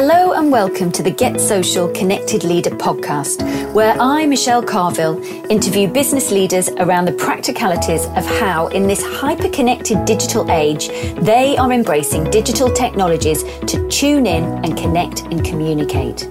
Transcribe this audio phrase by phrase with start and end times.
[0.00, 3.42] Hello and welcome to the Get Social Connected Leader podcast,
[3.74, 9.48] where I, Michelle Carvill, interview business leaders around the practicalities of how, in this hyper
[9.48, 16.28] connected digital age, they are embracing digital technologies to tune in and connect and communicate.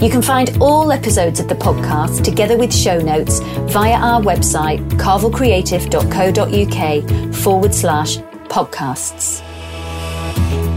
[0.00, 3.40] You can find all episodes of the podcast together with show notes
[3.74, 8.16] via our website, carvillcreative.co.uk forward slash
[8.48, 9.42] podcasts.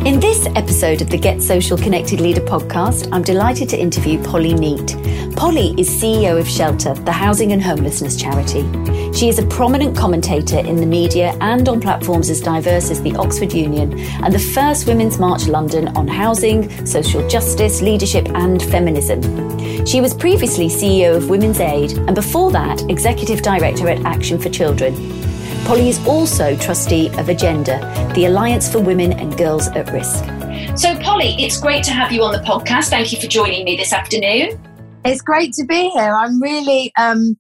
[0.10, 4.54] In this episode of the Get Social Connected Leader podcast, I'm delighted to interview Polly
[4.54, 5.36] Neate.
[5.36, 8.64] Polly is CEO of Shelter, the housing and homelessness charity.
[9.14, 13.16] She is a prominent commentator in the media and on platforms as diverse as the
[13.18, 19.22] Oxford Union and the first Women's March London on housing, social justice, leadership, and feminism.
[19.86, 24.50] She was previously CEO of Women's Aid and before that, Executive Director at Action for
[24.50, 25.29] Children.
[25.70, 27.78] Polly is also trustee of Agenda,
[28.16, 30.26] the Alliance for Women and Girls at Risk.
[30.76, 32.90] So, Polly, it's great to have you on the podcast.
[32.90, 34.60] Thank you for joining me this afternoon.
[35.06, 36.12] It's great to be here.
[36.12, 37.38] I'm really, um,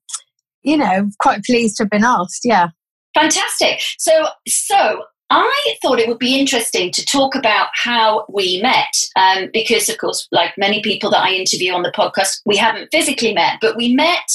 [0.62, 2.42] you know, quite pleased to have been asked.
[2.44, 2.68] Yeah.
[3.16, 3.82] Fantastic.
[3.98, 9.50] So, so I thought it would be interesting to talk about how we met, um,
[9.52, 13.34] because, of course, like many people that I interview on the podcast, we haven't physically
[13.34, 14.30] met, but we met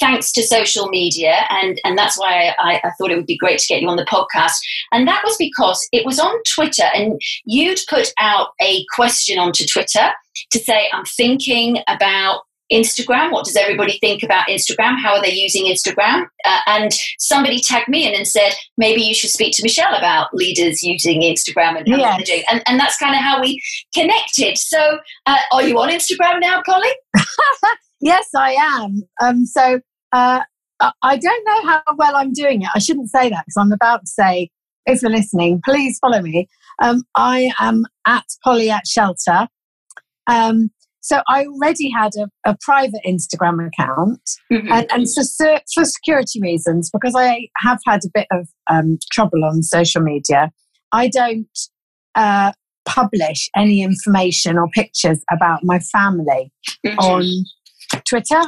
[0.00, 3.58] thanks to social media, and, and that's why I, I, thought it would be great
[3.58, 4.54] to get you on the podcast.
[4.92, 9.64] And that was because it was on Twitter, and you'd put out a question onto
[9.66, 10.10] Twitter
[10.50, 13.30] to say, I'm thinking about Instagram.
[13.30, 15.00] What does everybody think about Instagram?
[15.00, 16.26] How are they using Instagram?
[16.44, 20.34] Uh, and somebody tagged me in and said, maybe you should speak to Michelle about
[20.34, 22.16] leaders using Instagram and how yes.
[22.16, 22.44] they're doing.
[22.50, 23.62] And, and that's kind of how we
[23.94, 24.58] connected.
[24.58, 26.90] So, uh, are you on Instagram now, Polly?
[28.00, 29.02] Yes, I am.
[29.22, 29.80] Um, so
[30.12, 30.40] uh,
[31.02, 32.68] I don't know how well I'm doing it.
[32.74, 34.50] I shouldn't say that because I'm about to say,
[34.84, 36.48] if you're listening, please follow me.
[36.82, 39.48] Um, I am at Polly at Shelter.
[40.26, 44.20] Um, so I already had a, a private Instagram account,
[44.52, 44.72] mm-hmm.
[44.72, 45.22] and, and for,
[45.72, 50.50] for security reasons, because I have had a bit of um, trouble on social media,
[50.92, 51.58] I don't
[52.16, 52.52] uh,
[52.86, 56.52] publish any information or pictures about my family
[56.84, 56.98] mm-hmm.
[56.98, 57.44] on
[58.08, 58.42] Twitter.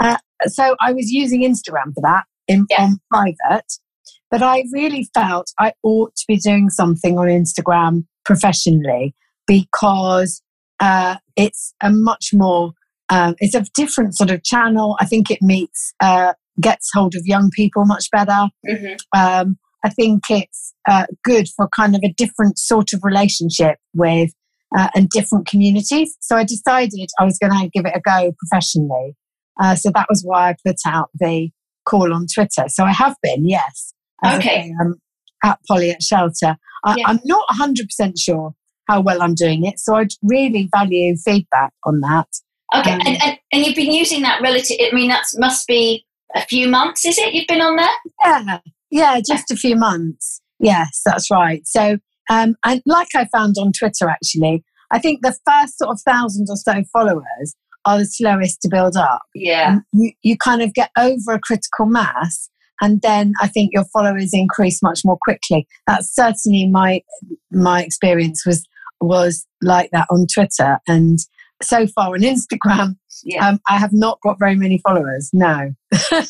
[0.00, 0.16] Uh,
[0.46, 2.82] so I was using Instagram for that in yeah.
[2.82, 3.66] on private,
[4.30, 9.14] but I really felt I ought to be doing something on Instagram professionally
[9.46, 10.42] because
[10.80, 12.72] uh, it's a much more
[13.08, 14.96] um, it's a different sort of channel.
[14.98, 18.48] I think it meets uh, gets hold of young people much better.
[18.66, 18.94] Mm-hmm.
[19.18, 24.32] Um, I think it's uh, good for kind of a different sort of relationship with
[24.76, 26.16] uh, and different communities.
[26.20, 29.16] So I decided I was going to give it a go professionally.
[29.60, 31.50] Uh, so that was why I put out the
[31.84, 32.64] call on Twitter.
[32.68, 33.92] So I have been, yes.
[34.24, 34.72] Okay.
[34.80, 34.96] um,
[35.44, 36.56] at Polly at Shelter.
[36.84, 37.04] I, yeah.
[37.06, 38.54] I'm not 100% sure
[38.88, 39.78] how well I'm doing it.
[39.78, 42.28] So I'd really value feedback on that.
[42.74, 42.92] Okay.
[42.92, 46.42] Um, and, and, and, you've been using that relative, I mean, that must be a
[46.46, 47.34] few months, is it?
[47.34, 47.88] You've been on there?
[48.24, 48.58] Yeah.
[48.90, 50.40] Yeah, just a few months.
[50.58, 51.62] Yes, that's right.
[51.66, 51.98] So
[52.30, 56.46] um, and like I found on Twitter, actually, I think the first sort of thousand
[56.48, 57.54] or so followers
[57.84, 59.22] are the slowest to build up.
[59.34, 59.78] Yeah.
[59.92, 62.50] you, you kind of get over a critical mass
[62.82, 65.66] and then I think your followers increase much more quickly.
[65.86, 67.02] That's certainly my
[67.50, 68.66] my experience was
[69.00, 70.78] was like that on Twitter.
[70.88, 71.18] And
[71.62, 73.48] so far on Instagram, yeah.
[73.48, 75.30] um, I have not got very many followers.
[75.32, 75.74] No,
[76.10, 76.24] yeah.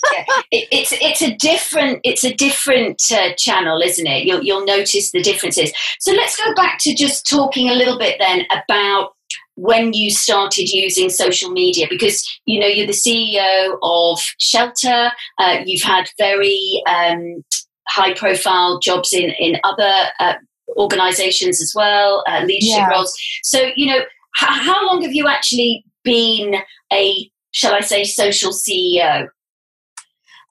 [0.50, 4.24] it, it's it's a different it's a different uh, channel, isn't it?
[4.24, 5.72] You'll you'll notice the differences.
[6.00, 9.12] So let's go back to just talking a little bit then about
[9.62, 15.10] when you started using social media because you know you're the CEO of Shelter.
[15.38, 17.44] Uh, you've had very um,
[17.88, 19.92] high profile jobs in in other.
[20.18, 20.34] Uh,
[20.78, 22.88] organizations as well uh, leadership yeah.
[22.88, 23.12] roles
[23.42, 24.00] so you know
[24.34, 26.56] how long have you actually been
[26.92, 29.28] a, shall I say, social CEO?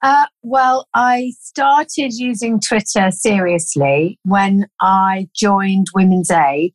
[0.04, 6.74] Uh, well, I started using Twitter seriously when I joined Women's Aid,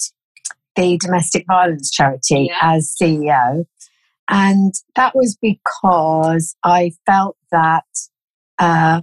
[0.76, 2.58] the domestic violence charity, yeah.
[2.62, 3.64] as CEO.
[4.28, 7.84] And that was because I felt that
[8.58, 9.02] uh,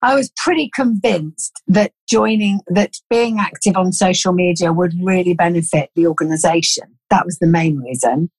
[0.00, 5.90] I was pretty convinced that joining, that being active on social media would really benefit
[5.94, 6.84] the organization.
[7.10, 8.30] That was the main reason.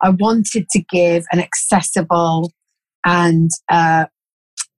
[0.00, 2.52] I wanted to give an accessible
[3.04, 4.06] and uh,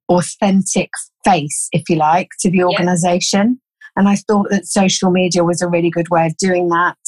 [0.08, 0.90] authentic
[1.24, 3.60] face, if you like, to the organization.
[3.96, 6.98] And I thought that social media was a really good way of doing that.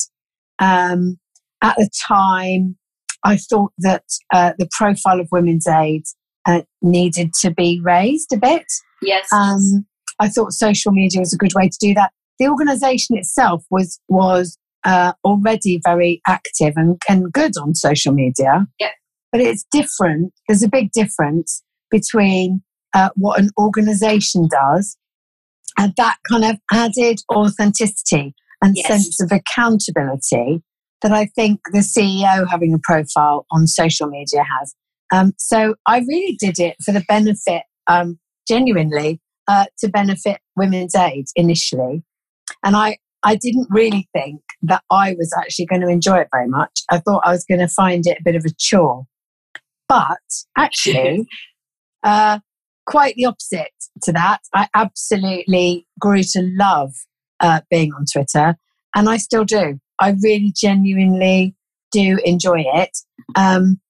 [0.58, 1.19] Um,
[1.62, 2.76] at the time,
[3.25, 6.05] I thought that uh, the profile of Women's Aid
[6.46, 8.64] uh, needed to be raised a bit.
[9.00, 9.29] Yes.
[9.32, 9.87] Um,
[10.19, 12.12] I thought social media was a good way to do that.
[12.38, 18.67] The organisation itself was was uh, already very active and, and good on social media.
[18.81, 18.90] Yep.
[19.31, 20.32] But it's different.
[20.49, 22.62] There's a big difference between
[22.94, 24.96] uh, what an organization does
[25.79, 28.87] and that kind of added authenticity and Yes.
[28.87, 30.63] sense of accountability
[31.03, 34.75] that I think the CEO having a profile on social media has.
[35.13, 40.95] Um, so I really did it for the benefit, um, genuinely, uh, to benefit Women's
[40.95, 42.03] Aid initially.
[42.65, 46.49] And I, I didn't really think that I was actually going to enjoy it very
[46.49, 46.83] much.
[46.91, 49.05] I thought I was going to find it a bit of a chore.
[49.89, 50.19] But
[50.57, 51.27] actually,
[52.05, 52.39] uh,
[52.87, 54.40] quite the opposite to that.
[54.55, 56.93] I absolutely grew to love
[57.40, 58.56] uh, being on Twitter,
[58.94, 59.79] and I still do.
[60.00, 61.55] I really genuinely
[61.93, 62.96] do enjoy it.
[63.37, 63.81] Um,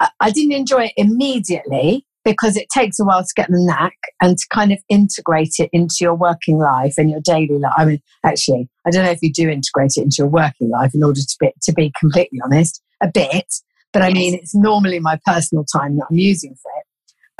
[0.00, 3.96] I, I didn't enjoy it immediately because it takes a while to get the knack
[4.20, 7.72] and to kind of integrate it into your working life and your daily life.
[7.76, 10.94] I mean, actually, I don't know if you do integrate it into your working life
[10.94, 13.46] in order to be, to be completely honest, a bit.
[13.92, 14.14] But I Yes.
[14.14, 16.79] mean, it's normally my personal time that I'm using for it.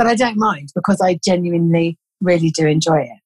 [0.00, 3.19] But I don't mind because I genuinely really do enjoy it.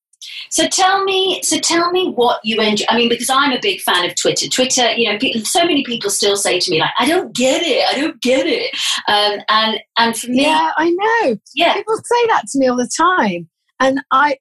[0.51, 2.85] So tell me, so tell me what you enjoy.
[2.89, 4.49] I mean, because I'm a big fan of Twitter.
[4.49, 7.63] Twitter, you know, pe- so many people still say to me like, "I don't get
[7.63, 8.75] it, I don't get it,"
[9.07, 11.37] um, and and for me, Yeah, I know.
[11.55, 13.49] yeah, People say that to me all the time.
[13.79, 14.37] And I,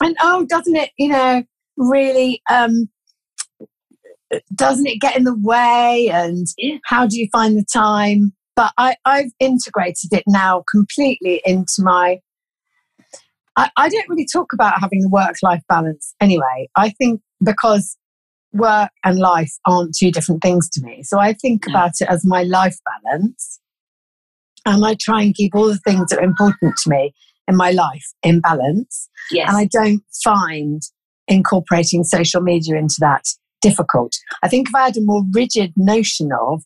[0.00, 1.42] and oh, doesn't it, you know,
[1.76, 2.88] really, um,
[4.54, 6.10] doesn't it get in the way?
[6.12, 6.76] And Yeah.
[6.84, 8.34] how do you find the time?
[8.54, 12.18] But I, I've integrated it now completely into my.
[13.56, 16.68] I, I don't really talk about having a work life balance anyway.
[16.76, 17.96] I think because
[18.52, 21.02] work and life aren't two different things to me.
[21.02, 21.72] So I think No.
[21.74, 23.58] about it as my life balance.
[24.64, 27.14] And I try and keep all the things that are important to me
[27.48, 29.08] in my life in balance.
[29.30, 30.80] yes, And I don't find
[31.28, 33.24] incorporating social media into that
[33.60, 34.12] difficult.
[34.42, 36.62] I think if I had a more rigid notion of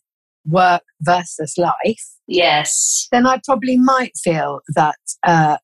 [0.47, 5.57] work versus life, yes, then I probably might feel that uh,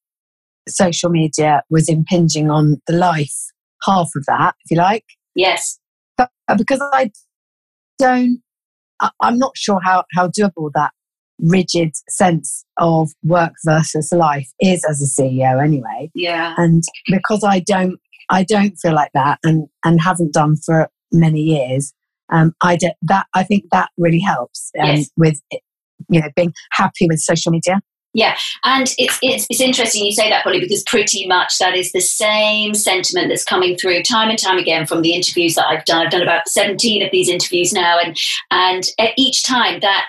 [0.67, 3.35] social media was impinging on the life
[3.85, 5.05] half of that, if you like.
[5.35, 5.79] yes,
[6.17, 7.11] But uh, because I
[7.99, 8.41] don't,
[9.01, 10.91] I, I'm not sure how, how doable that
[11.39, 16.09] rigid sense of work versus life is as a CEO anyway.
[16.13, 17.99] yeah, And because I don't,
[18.29, 21.93] I don't feel like that and, and haven't done for many years,
[22.33, 25.09] um, I that, I think that really helps um, Yes.
[25.15, 25.39] with,
[26.09, 27.81] you know, being happy with social media.
[28.15, 31.91] Yeah, and it's, it's it's interesting you say that, Polly, because pretty much that is
[31.93, 35.83] the same sentiment that's coming through time and time again from the interviews that I've
[35.85, 36.05] done.
[36.05, 38.15] I've done about seventeen of these interviews now, and
[38.51, 38.83] and
[39.17, 40.05] each time that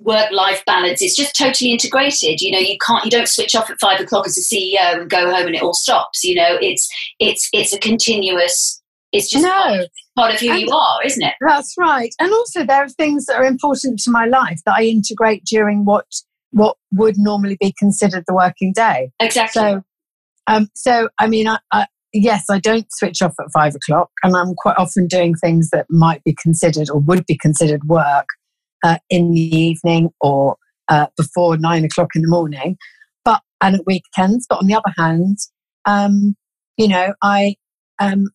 [0.00, 2.42] work life balance is just totally integrated.
[2.42, 5.08] You know, you can't you don't switch off at five o'clock as a CEO and
[5.08, 6.22] go home and it all stops.
[6.22, 8.79] You know, it's it's it's a continuous.
[9.12, 9.86] It's just part, No,
[10.16, 11.34] part of who And- you are, isn't it?
[11.46, 12.14] that's right.
[12.20, 15.84] And also there are things that are important to my life that I integrate during
[15.84, 16.06] what,
[16.52, 19.10] what would normally be considered the working day.
[19.20, 19.60] Exactly.
[19.60, 19.82] So,
[20.46, 24.36] um, so I mean, I, I, yes, I don't switch off at five o'clock, and
[24.36, 28.26] I'm quite often doing things that might be considered or would be considered work
[28.84, 30.56] uh, in the evening or
[30.88, 32.76] uh, before nine o'clock in the morning.
[33.24, 34.46] But and at weekends.
[34.48, 35.38] But on the other hand,
[35.84, 36.34] um,
[36.76, 37.56] you know, I
[38.00, 38.30] um,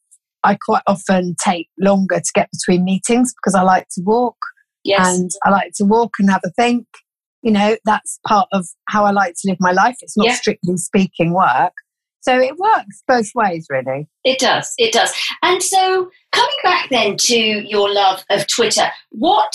[0.45, 4.38] I quite often take longer to get between meetings because I like to walk
[4.84, 5.17] yes.
[5.17, 6.86] and I like to walk and have a think.
[7.41, 9.96] You know, that's part of how I like to live my life.
[10.01, 10.34] It's not Yeah.
[10.36, 11.74] strictly speaking work.
[12.22, 14.08] So it works both ways, really.
[14.24, 14.74] It does.
[14.79, 15.13] It does.
[15.43, 19.53] And so, coming back then to your love of Twitter, what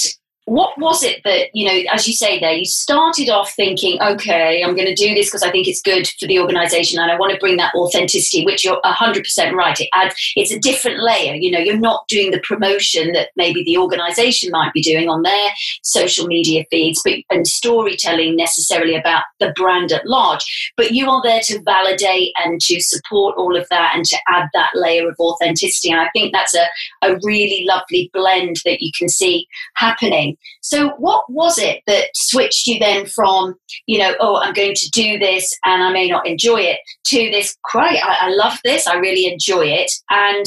[0.51, 1.93] what was it that you know?
[1.93, 5.45] As you say there, you started off thinking, okay, I'm going to do this because
[5.45, 8.45] I think it's good for the organisation, and I want to bring that authenticity.
[8.45, 9.79] Which you're hundred percent right.
[9.79, 10.17] It adds.
[10.35, 11.35] It's a different layer.
[11.37, 15.23] You know, you're not doing the promotion that maybe the organisation might be doing on
[15.23, 15.51] their
[15.85, 20.73] social media feeds, but and storytelling necessarily about the brand at large.
[20.77, 24.49] But you are there to validate and to support all of that and to add
[24.55, 25.93] that layer of authenticity.
[25.93, 26.67] And I think that's a,
[27.03, 30.37] a really lovely blend that you can see happening.
[30.63, 33.55] So, what was it that switched you then from,
[33.87, 37.31] you know, oh, I'm going to do this and I may not enjoy it, to
[37.31, 39.91] this, great, I, I love this, I really enjoy it.
[40.11, 40.47] And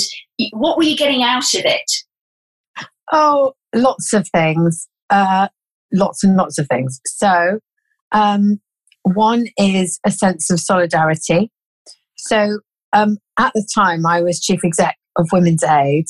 [0.51, 1.91] what were you getting out of it?
[3.11, 4.87] Oh, lots of things.
[5.09, 5.47] Uh,
[5.91, 6.99] lots and lots of things.
[7.05, 7.59] So,
[8.11, 8.59] um,
[9.03, 11.51] one is a sense of solidarity.
[12.17, 12.59] So,
[12.93, 16.05] um, at the time, I was chief exec of Women's Aid,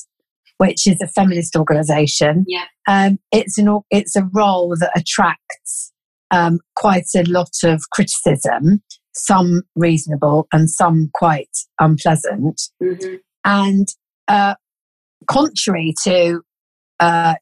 [0.58, 2.46] which is a feminist organisation.
[2.48, 2.66] Yeah.
[2.88, 5.92] Um, it's an it's a role that attracts
[6.32, 8.82] um, quite a lot of criticism,
[9.14, 12.62] some reasonable and some quite unpleasant.
[12.82, 13.16] Mm-hmm.
[13.46, 13.88] And
[14.28, 14.56] uh,
[15.28, 16.42] contrary to
[17.00, 17.36] uh,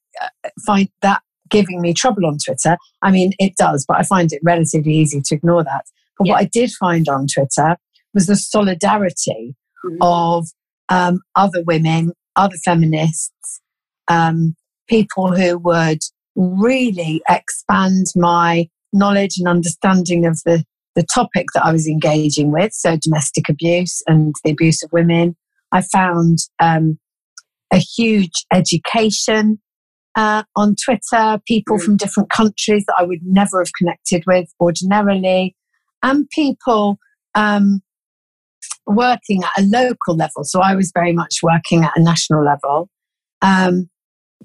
[0.65, 2.77] find that giving me trouble on Twitter.
[3.01, 5.83] I mean, it does, but I find it relatively easy to ignore that.
[6.17, 6.33] But yeah.
[6.33, 7.77] what I did find on Twitter
[8.13, 9.97] was the solidarity mm-hmm.
[10.01, 10.47] of
[10.89, 13.61] um, other women, other feminists,
[14.07, 14.55] um,
[14.87, 15.99] people who would
[16.35, 20.63] really expand my knowledge and understanding of the,
[20.95, 22.73] the topic that I was engaging with.
[22.73, 25.35] So, domestic abuse and the abuse of women.
[25.71, 26.99] I found um,
[27.71, 29.61] a huge education
[30.15, 31.83] uh, on Twitter, people mm.
[31.83, 35.55] from different countries that I would never have connected with ordinarily,
[36.03, 36.97] and people
[37.35, 37.81] um,
[38.85, 40.43] working at a local level.
[40.43, 42.89] So I was very much working at a national level,
[43.41, 43.89] um,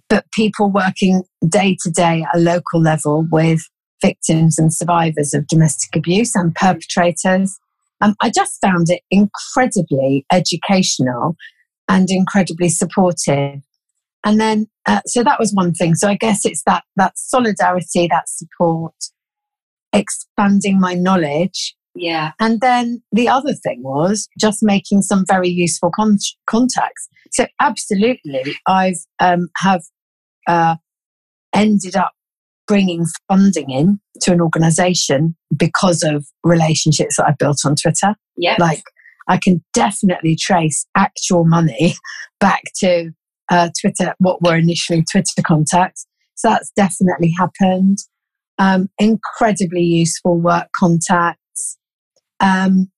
[0.08, 3.60] but people working day to day at a local level with
[4.02, 7.58] victims and survivors of domestic abuse and perpetrators.
[8.02, 11.36] Um, I just found it incredibly educational
[11.88, 13.62] and incredibly supportive.
[14.24, 15.94] And then, uh, so that was one thing.
[15.94, 18.94] So I guess it's that that solidarity, that support,
[19.92, 21.75] expanding my knowledge.
[21.96, 22.32] Yeah.
[22.40, 27.08] And then the other thing was just making some very useful con- contacts.
[27.32, 29.82] So absolutely, I've um, have
[30.46, 30.76] uh,
[31.54, 32.12] ended up
[32.66, 38.14] bringing funding in to an organization because of relationships that I built on Twitter.
[38.36, 38.56] Yeah.
[38.58, 38.82] Like
[39.28, 41.94] I can definitely trace actual money
[42.40, 43.10] back to
[43.48, 46.06] uh, Twitter, what were initially Twitter contacts.
[46.34, 47.98] So that's definitely happened.
[48.58, 51.40] Um, incredibly useful work contacts.
[52.40, 52.90] Um,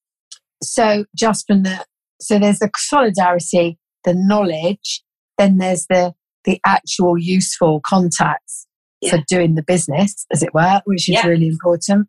[0.63, 1.85] so just from the,
[2.21, 5.03] so there's the solidarity, the knowledge,
[5.37, 6.15] then there's the,
[6.45, 8.67] the actual useful contacts
[9.01, 9.11] yeah.
[9.11, 11.27] for doing the business, as it were, which is yeah.
[11.27, 12.09] really important.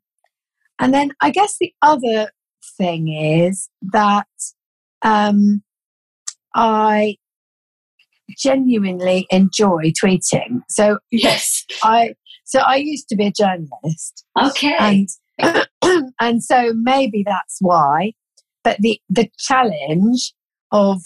[0.80, 2.32] And then I guess the other
[2.78, 4.28] thing is that
[5.02, 5.62] um,
[6.56, 7.18] I
[8.38, 10.62] genuinely enjoy tweeting.
[10.70, 12.14] So yes, I
[12.46, 14.26] so I used to be a journalist.
[14.42, 15.08] Okay, and
[16.20, 18.14] and so maybe that's why.
[18.64, 20.34] But the the challenge
[20.72, 21.02] of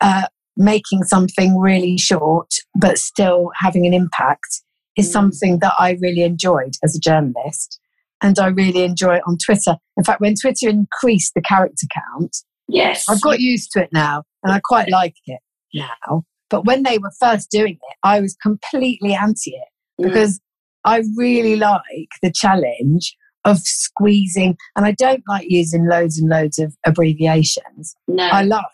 [0.00, 4.62] uh, making something really short but still having an impact
[4.96, 5.12] is mm.
[5.12, 7.78] something that I really enjoyed as a journalist.
[8.22, 9.76] And I really enjoy it on Twitter.
[9.98, 12.34] In fact, when Twitter increased the character count,
[12.66, 15.40] yes, I've got used to it now and I quite like it
[15.74, 16.24] now.
[16.48, 19.68] But when they were first doing it, I was completely anti it
[20.00, 20.08] mm.
[20.08, 20.40] because
[20.84, 23.14] I really like the challenge
[23.46, 27.94] of squeezing, and I don't like using loads and loads of abbreviations.
[28.06, 28.24] No.
[28.24, 28.64] I like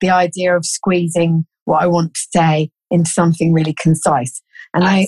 [0.00, 4.42] the idea of squeezing what I want to say into something really concise.
[4.74, 4.84] And.
[4.84, 5.06] I,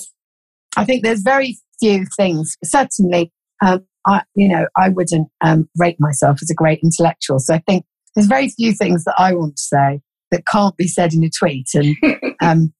[0.76, 2.57] I think there's very few things.
[2.64, 3.33] Certainly,
[3.64, 7.38] um, I, you know, I wouldn't um, rate myself as a great intellectual.
[7.38, 10.00] So I think there's very few things that I want to say
[10.31, 11.69] that can't be said in a tweet.
[11.75, 11.97] And
[12.43, 12.75] um,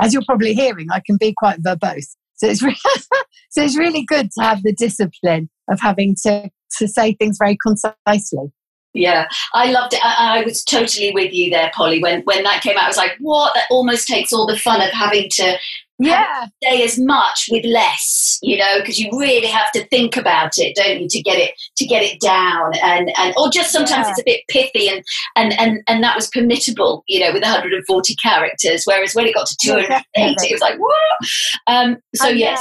[0.00, 2.16] as you're probably hearing, I can be quite verbose.
[2.36, 2.76] So it's, re-
[3.50, 7.56] so it's really good to have the discipline of having to, to say things very
[7.56, 8.52] concisely.
[8.94, 10.00] Yeah, I loved it.
[10.04, 12.00] I, I, was totally with you there, Polly.
[12.00, 14.80] When when that came out, I was like, "What?" That almost takes all the fun
[14.80, 15.58] of having to
[15.98, 20.58] yeah say as much with less you know because you really have to think about
[20.58, 24.06] it don't you to get it to get it down and and or just sometimes
[24.06, 24.10] yeah.
[24.10, 25.04] it's a bit pithy and
[25.36, 29.46] and and and that was permittable you know with 140 characters whereas when it got
[29.46, 30.94] to 280 it was like what
[31.68, 32.60] um so yes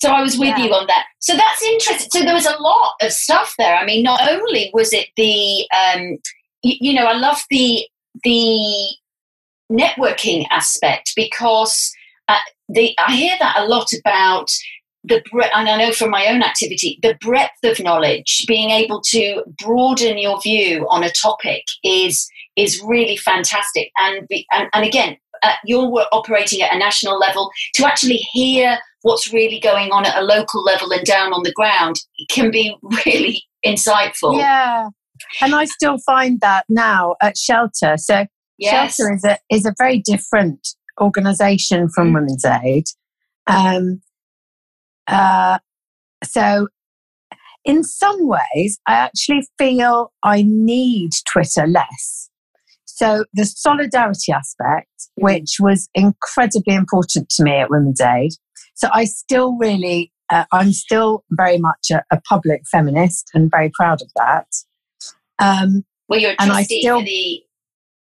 [0.00, 0.64] so I was with yeah.
[0.64, 1.06] you on that.
[1.18, 2.08] So that's interesting.
[2.12, 3.74] So there was a lot of stuff there.
[3.74, 6.18] I mean, not only was it the, um,
[6.62, 7.84] you, you know, I love the
[8.22, 8.96] the
[9.70, 11.92] networking aspect because
[12.28, 14.50] uh, the, I hear that a lot about
[15.04, 19.00] the breadth, and I know from my own activity, the breadth of knowledge, being able
[19.06, 23.90] to broaden your view on a topic is is really fantastic.
[23.98, 28.78] And be, and, and again, uh, you're operating at a national level to actually hear
[29.02, 31.96] what's really going on at a local level and down on the ground
[32.28, 34.36] can be really insightful.
[34.36, 34.88] Yeah,
[35.40, 37.96] and I still find that now at Shelter.
[37.96, 38.26] So
[38.58, 38.96] yes.
[38.96, 40.66] Shelter is a is a very different
[41.00, 42.14] organisation from mm.
[42.14, 42.84] Women's Aid.
[43.46, 44.00] Um,
[45.06, 45.58] uh,
[46.24, 46.68] so,
[47.64, 52.30] in some ways, I actually feel I need Twitter less.
[52.84, 54.88] So, the solidarity aspect,
[55.18, 55.24] mm.
[55.24, 58.32] which was incredibly important to me at Women's Aid.
[58.74, 63.70] So, I still really, uh, I'm still very much a, a, public feminist and very
[63.74, 64.46] proud of that.
[65.38, 67.42] Um, well, you're a trustee still, the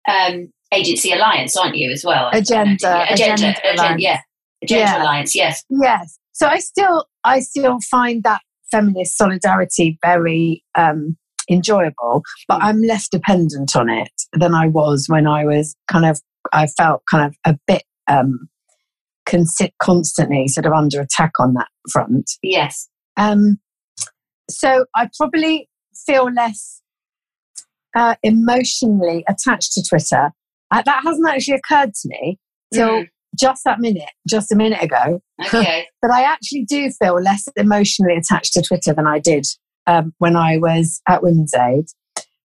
[0.08, 2.28] um, Agency Alliance, aren't you, as well?
[2.32, 4.20] Agenda, agenda, agenda, agenda, yeah,
[4.62, 5.02] Agenda yeah.
[5.02, 6.18] Alliance, yes, yes.
[6.32, 11.16] So I still, I still find that feminist solidarity very um,
[11.50, 12.62] enjoyable, but.
[12.62, 16.20] I'm less dependent on it than I was when I was kind of
[16.52, 18.48] I felt kind of a bit um,
[19.80, 22.30] constantly sort of under attack on that front.
[22.42, 22.88] Yes.
[23.16, 23.58] Um,
[24.50, 25.68] so I probably
[26.06, 26.80] feel less
[27.96, 30.32] uh, emotionally attached to Twitter.
[30.70, 32.38] That hasn't actually occurred to me
[32.72, 33.08] till Mm.
[33.38, 35.20] just that minute, just a minute ago.
[35.46, 35.86] Okay.
[36.02, 39.46] But I actually do feel less emotionally attached to Twitter than I did
[39.86, 41.86] um, when I was at Women's Aid.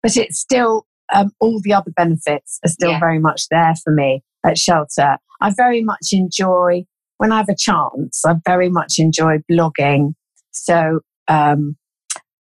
[0.03, 2.99] But it's still, um, all the other benefits are still Yeah.
[2.99, 5.17] very much there for me at Shelter.
[5.41, 6.85] I very much enjoy,
[7.17, 10.13] when I have a chance, I very much enjoy blogging.
[10.51, 11.75] So, um,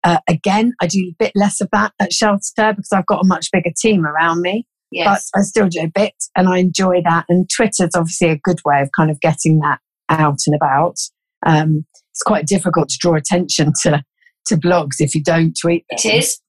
[0.02, 3.26] uh, again, I do a bit less of that at Shelter because I've got a
[3.26, 5.30] much bigger team around me yes.
[5.32, 7.26] but I still do a bit and I enjoy that.
[7.28, 9.78] And Twitter's obviously a good way of kind of getting that
[10.08, 10.96] out and about.
[11.46, 14.02] Um, it's quite difficult to draw attention to,
[14.46, 15.98] to blogs if you don't tweet them.
[16.04, 16.40] it is.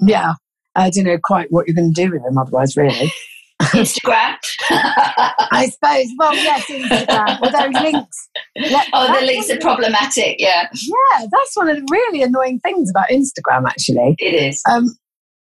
[0.00, 0.34] Yeah.
[0.74, 3.12] I don't know quite what you're going to do with them otherwise, really.
[3.62, 4.36] Instagram.
[4.70, 6.06] I suppose.
[6.16, 7.38] Well, yes, Instagram.
[7.42, 8.28] Although links.
[8.54, 10.36] Yeah, oh, the links are problematic.
[10.38, 14.14] Yeah, Yeah, that's one of the really annoying things about Instagram, actually.
[14.18, 14.62] it is.
[14.70, 14.96] Um,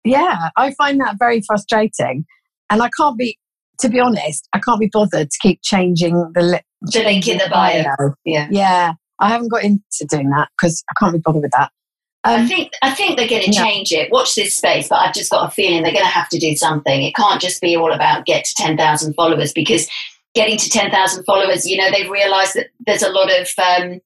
[0.05, 2.25] yeah, I find that very frustrating.
[2.69, 3.37] And I can't be,
[3.79, 6.61] to be honest, I can't be bothered to keep changing the, li-
[6.93, 7.83] The link in the bio.
[8.23, 8.47] Yeah.
[8.49, 11.71] Yeah, I haven't got into doing that because I can't be bothered with that.
[12.23, 13.63] I Um, think I think they're going to yeah.
[13.63, 14.11] change it.
[14.11, 16.55] Watch this space, but I've just got a feeling they're going to have to do
[16.55, 17.03] something.
[17.03, 19.87] It can't just be all about get to ten thousand followers because
[20.33, 23.99] getting to ten thousand followers, you know, they've realised that there's a lot of um,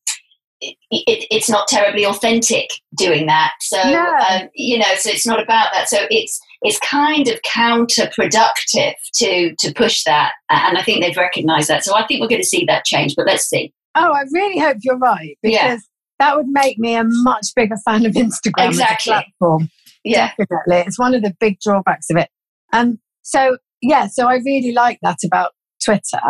[0.61, 3.53] it, it, it's not terribly authentic doing that.
[3.61, 4.15] So No.
[4.29, 5.87] um, you know, so it's not about that.
[5.89, 11.69] So it's it's kind of counterproductive to to push that, and I think they've recognised
[11.69, 11.83] that.
[11.83, 13.15] So I think we're going to see that change.
[13.15, 13.73] But let's see.
[13.95, 15.77] oh, I really hope you're right because Yeah.
[16.19, 19.13] that would make me a much bigger fan of Instagram Exactly.
[19.13, 19.69] as a platform.
[20.03, 20.31] Yeah.
[20.37, 20.83] Definitely.
[20.87, 22.29] It's one of the big drawbacks of it.
[22.71, 25.51] Um, so, yeah, so I really like that about
[25.83, 26.21] Twitter.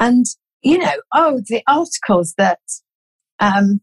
[0.00, 0.24] And,
[0.62, 2.60] you know, oh, the articles that
[3.40, 3.80] um,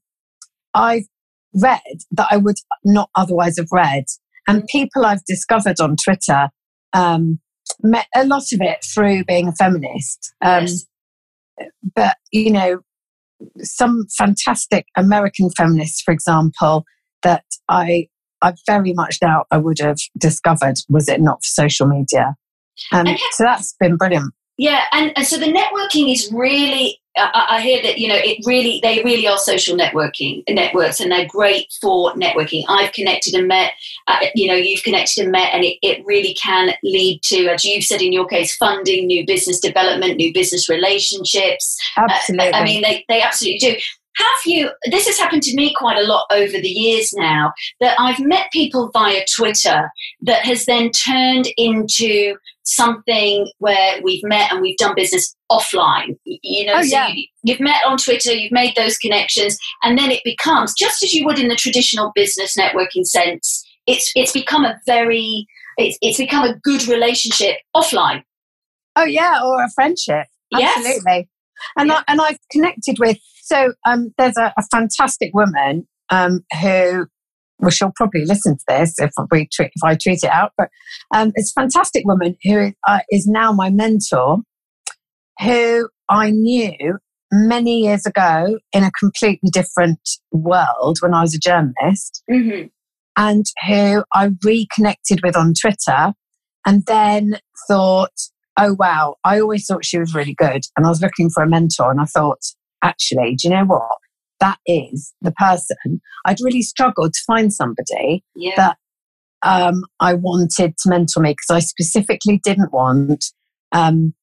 [0.74, 1.06] I've
[1.54, 1.80] read
[2.12, 4.06] that I would not otherwise have read,
[4.48, 6.50] and people I've discovered on Twitter,
[6.94, 7.40] um,
[7.82, 10.34] met a lot of it through being a feminist.
[10.44, 10.86] Um, Yes.
[11.96, 12.80] But, you know,
[13.60, 16.84] some fantastic American feminists, for example,
[17.24, 18.08] that I
[18.42, 22.36] I very much doubt I would have discovered was it not for social media.
[22.92, 24.34] Um, And- so that's been brilliant.
[24.58, 27.00] Yeah, and, and so the networking is really.
[27.18, 31.12] I, I hear that you know it really they really are social networking networks and
[31.12, 32.64] they're great for networking.
[32.68, 33.74] I've connected and met,
[34.08, 37.64] uh, you know, you've connected and met, and it, it really can lead to, as
[37.64, 41.78] you've said in your case, funding, new business development, new business relationships.
[41.98, 42.54] Uh, Absolutely.
[42.54, 43.76] I mean, they, they absolutely do.
[44.18, 47.96] Have you, this has happened to me quite a lot over the years now, that
[48.00, 49.90] I've met people via Twitter
[50.22, 56.18] that has then turned into something where we've met and we've done business offline.
[56.26, 57.08] You know, Oh, so yeah.
[57.10, 61.14] you, you've met on Twitter, you've made those connections, and then it becomes just as
[61.14, 63.64] you would in the traditional business networking sense.
[63.88, 65.46] It's it's become a very
[65.78, 68.24] it's, it's become a good relationship offline.
[68.96, 70.26] oh yeah, or a friendship.
[70.52, 70.78] Yes.
[70.78, 71.30] Absolutely.
[71.78, 71.96] And Yeah.
[71.98, 77.06] I, and I've connected with so um, there's a, a fantastic woman um, who
[77.60, 80.70] well she'll probably listen to this if we if I tweet it out, but
[81.16, 84.40] um, it's a fantastic woman who uh, is now my mentor,
[85.42, 86.98] who I knew
[87.32, 90.00] many years ago in a completely different
[90.32, 92.68] world when I was a journalist, Mm-hmm.
[93.18, 96.14] and who I reconnected with on Twitter,
[96.66, 98.14] and then thought,
[98.58, 101.50] oh wow, I always thought she was really good, and I was looking for a
[101.50, 102.42] mentor, and I thought,
[102.86, 103.98] actually, do you know what?
[104.40, 106.02] That is the person.
[106.26, 108.54] I'd really struggled to find somebody Yeah.
[108.58, 108.78] that
[109.44, 113.26] um, I wanted to mentor me because I specifically didn't want,
[113.72, 114.14] um,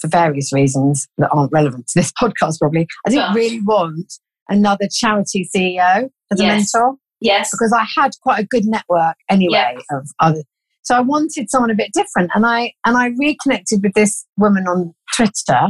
[0.00, 3.36] for various reasons that aren't relevant to this podcast, probably, I didn't Gosh.
[3.36, 4.12] really want
[4.48, 7.50] another charity CEO as a mentor yes.
[7.52, 10.42] because I had quite a good network anyway of other.
[10.82, 14.66] So I wanted someone a bit different, and I and I reconnected with this woman
[14.66, 15.68] on Twitter,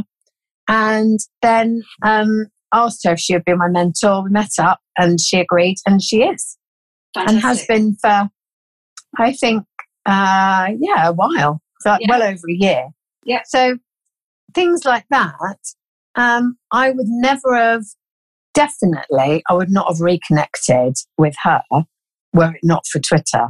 [0.67, 4.23] and then um, asked her if she would be my mentor.
[4.23, 6.57] We met up, and she agreed, and she is,
[7.15, 8.29] and has been for,
[9.17, 9.63] I think,
[10.05, 12.07] uh, yeah, a while, so Yeah.
[12.09, 12.87] well over a year.
[13.25, 13.41] Yeah.
[13.45, 13.77] So
[14.53, 15.57] things like that,
[16.15, 17.83] um, I would never have.
[18.55, 21.63] Definitely, I would not have reconnected with her
[22.33, 23.47] were it not for Twitter.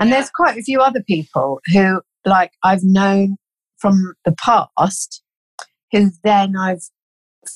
[0.00, 0.16] And Yeah.
[0.16, 3.36] there's quite a few other people who, like, I've known
[3.78, 5.22] from the past,
[5.92, 6.82] who then I've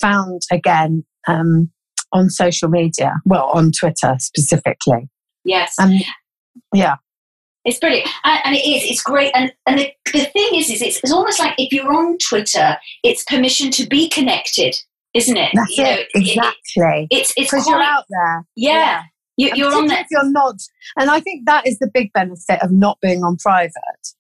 [0.01, 1.71] found again um,
[2.13, 5.09] on social media, well, on Twitter specifically.
[5.45, 5.75] Yes.
[5.81, 5.93] Um,
[6.75, 6.97] yeah,
[7.65, 8.91] It's brilliant, and, and, it is.
[8.91, 11.93] It's great, and and the, the thing is, is it's, it's almost like if you're
[11.93, 14.77] on Twitter, it's permission to be connected,
[15.15, 15.51] isn't it?
[15.55, 16.09] That's you it.
[16.15, 17.07] Know, exactly.
[17.11, 18.45] It, it's it's because you're out there.
[18.57, 19.03] Yeah,
[19.37, 19.55] yeah.
[19.55, 20.01] You, are on there.
[20.01, 20.57] If you're not,
[20.99, 23.73] and I think that is the big benefit of not being on private.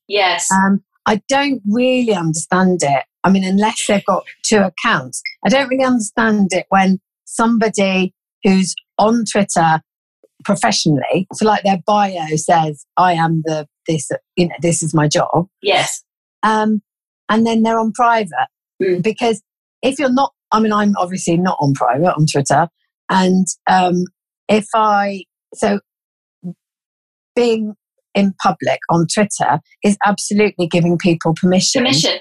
[0.09, 0.51] Yes.
[0.51, 3.05] Um, I don't really understand it.
[3.25, 8.75] I mean, unless they've got two accounts, I don't really understand it when somebody who's
[8.99, 9.81] on Twitter
[10.45, 15.09] professionally, so like their bio says, "I am the this, you know, this is my
[15.09, 16.03] job." Yes.
[16.43, 16.83] Um,
[17.29, 18.49] and then they're on private
[18.83, 19.03] mm.
[19.03, 19.43] because
[19.83, 22.69] if you're not, I mean, I'm obviously not on private on Twitter,
[23.11, 24.05] and um,
[24.49, 25.81] if I so
[27.37, 27.75] being
[28.15, 31.83] in public on Twitter is absolutely giving people permission.
[31.83, 32.19] Permission.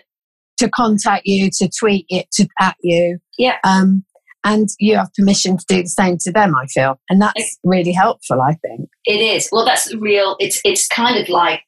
[0.59, 3.19] To contact you, to tweet it, to at you.
[3.37, 3.57] Yeah.
[3.63, 4.03] Um,
[4.43, 6.99] and you have permission to do the same to them, I feel.
[7.09, 8.89] And that's really helpful, I think.
[9.05, 9.49] It is.
[9.51, 10.35] Well, that's real.
[10.39, 11.61] It's, it's kind of like,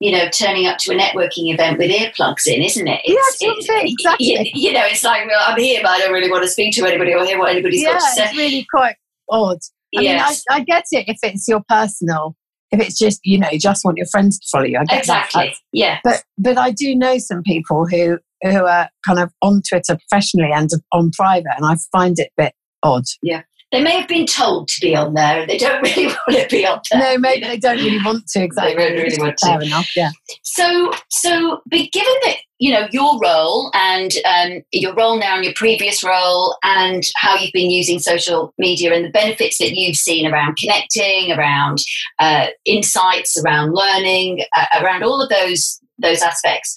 [0.00, 3.00] you know, turning up to a networking event with earplugs in, isn't it?
[3.04, 4.26] It's, it, exactly.
[4.26, 6.74] You, you, know, it's like, well, I'm here, but I don't really want to speak
[6.76, 8.24] to anybody or hear what anybody's yeah, got to say.
[8.24, 8.96] it's really quite
[9.28, 9.58] odd.
[9.96, 10.44] I yes.
[10.48, 12.36] mean, I, I, get it if it's your personal
[12.72, 14.98] if it's just you know you just want your friends to follow you I get
[14.98, 15.48] exactly.
[15.48, 15.56] That.
[15.72, 15.98] yeah.
[16.04, 20.50] but but i do know some people who who are kind of on twitter professionally
[20.52, 23.04] and on private and i find it a bit odd.
[23.22, 26.40] Yeah they may have been told to be on there and they don't really want
[26.40, 27.00] to be on there.
[27.00, 28.42] No, maybe they don't really want to.
[28.42, 28.74] Exactly.
[28.74, 29.46] They don't really want to.
[29.46, 29.96] Fair enough.
[29.96, 30.10] Yeah.
[30.42, 35.44] So, so, but given that you know your role and um, your role now and
[35.44, 39.96] your previous role and how you've been using social media and the benefits that you've
[39.96, 41.78] seen around connecting, around
[42.18, 46.74] uh, insights, around learning, uh, around all of those those aspects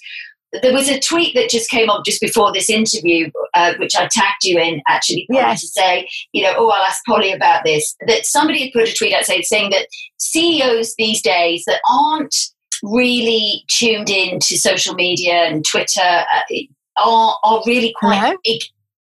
[0.62, 4.08] there was a tweet that just came up just before this interview, uh, which I
[4.10, 7.94] tagged you in actually, to say, you know, oh, I'll ask Polly about this.
[8.06, 9.86] That somebody had put a tweet out saying, saying that
[10.18, 12.34] CEOs these days that aren't
[12.82, 16.54] really tuned in to social media and Twitter uh,
[16.96, 18.36] are, are really quite.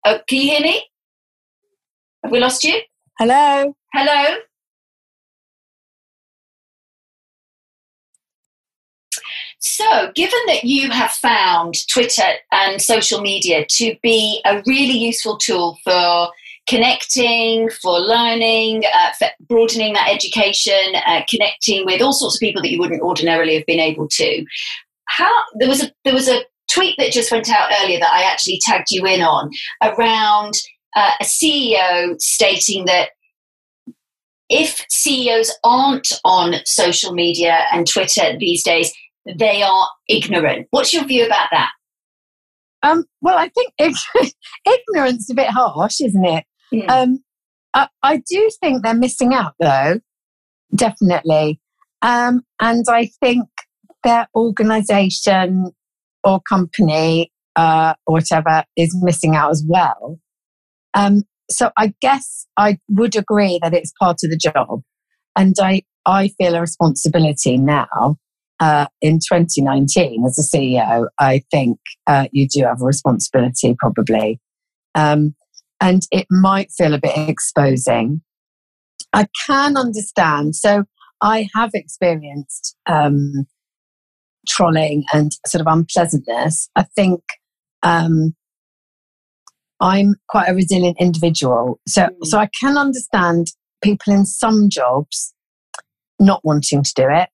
[0.05, 0.83] Oh, can you hear me?
[2.23, 2.79] Have we lost you?
[3.17, 3.73] Hello.
[3.93, 4.37] Hello.
[9.59, 15.37] So, given that you have found Twitter and social media to be a really useful
[15.37, 16.29] tool for
[16.67, 22.61] connecting, for learning, uh, for broadening that education, uh, connecting with all sorts of people
[22.61, 24.45] that you wouldn't ordinarily have been able to,
[25.05, 28.31] how there was a there was a tweet that just went out earlier that I
[28.31, 29.49] actually tagged you in on
[29.81, 30.53] around
[30.95, 33.09] uh, a CEO stating that
[34.49, 38.91] if CEOs aren't on social media and Twitter these days,
[39.37, 40.67] they are ignorant.
[40.71, 41.69] What's your view about that?
[42.81, 43.73] Um, well, I think
[44.65, 46.45] ignorance is a bit harsh, isn't it?
[46.73, 46.89] Mm.
[46.89, 47.23] Um,
[47.73, 49.99] I, I, do think they're missing out, though,
[50.73, 51.59] definitely.
[52.01, 53.47] Um, and I think
[54.03, 55.71] their organization
[56.23, 60.19] or company uh, or whatever is missing out as well.
[60.93, 64.81] Um, so I guess I would agree that it's part of the job.
[65.35, 68.17] And I, I feel a responsibility now
[68.59, 74.39] uh, in 2019 as a CEO, I think uh, you do have a responsibility probably.
[74.95, 75.35] Um,
[75.81, 78.21] and it might feel a bit exposing.
[79.13, 80.55] I can understand.
[80.55, 80.83] So
[81.21, 83.47] I have experienced um,
[84.47, 86.69] trolling and sort of unpleasantness.
[86.75, 87.21] I think
[87.83, 88.35] um,
[89.79, 91.79] I'm quite a resilient individual.
[91.87, 92.15] So, mm.
[92.23, 93.47] so I can understand
[93.81, 95.33] people in some jobs
[96.19, 97.29] not wanting to do it.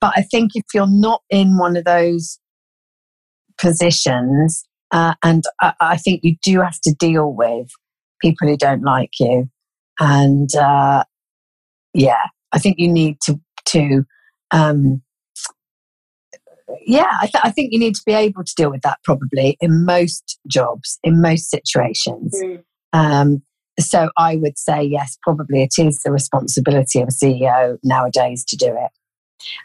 [0.00, 2.38] But I think if you're not in one of those
[3.58, 7.68] positions, uh, and I, I, think you do have to deal with
[8.20, 9.48] people who don't like you,
[9.98, 11.04] and uh,
[11.94, 14.04] yeah, I think you need to to
[14.50, 15.02] um,
[16.84, 19.56] yeah, I, th- I, think you need to be able to deal with that probably
[19.60, 22.38] in most jobs, in most situations.
[22.42, 22.62] Mm.
[22.92, 23.42] Um,
[23.78, 28.56] so I would say yes, probably it is the responsibility of a CEO nowadays to
[28.56, 28.90] do it.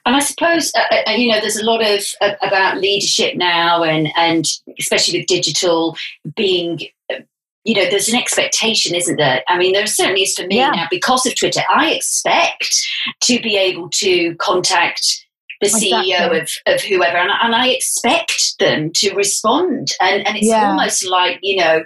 [0.05, 3.84] And I suppose uh, uh, you know there's a lot of uh, about leadership now,
[3.84, 4.45] and and
[4.79, 5.95] especially with digital
[6.36, 6.79] being.
[7.12, 7.19] Uh,
[7.63, 9.43] you know, there's an expectation, isn't there?
[9.47, 10.71] I mean, there certainly is for me yeah.
[10.71, 11.62] now because of Twitter.
[11.69, 12.75] I expect
[13.21, 15.27] to be able to contact
[15.62, 16.12] the exactly.
[16.12, 19.91] CEO of, of whoever, and, and I expect them to respond.
[20.01, 20.71] And, and it's yeah.
[20.71, 21.84] almost like, you know,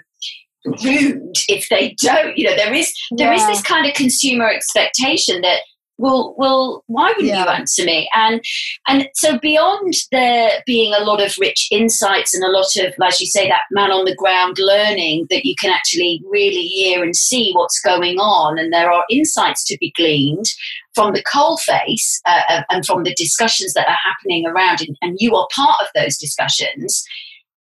[0.84, 2.38] rude if they don't.
[2.38, 3.42] You know, there is there yeah.
[3.42, 5.62] is this kind of consumer expectation that
[5.98, 7.44] well, well, why wouldn't Yeah.
[7.44, 8.10] you answer me?
[8.14, 8.44] And
[8.88, 13.22] and so beyond there being a lot of rich insights and a lot of, as
[13.22, 17.16] you say, that man on the ground learning that you can actually really hear and
[17.16, 20.46] see what's going on, and there are insights to be gleaned
[20.94, 25.18] from the coalface uh, uh, and from the discussions that are happening around, and, and
[25.20, 27.04] you are part of those discussions.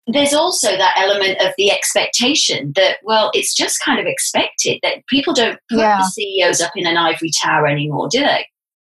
[0.07, 5.05] There's also that element of the expectation that, well, it's just kind of expected that
[5.07, 5.97] people don't put Yeah.
[5.97, 8.45] the CEOs up in an ivory tower anymore, do they?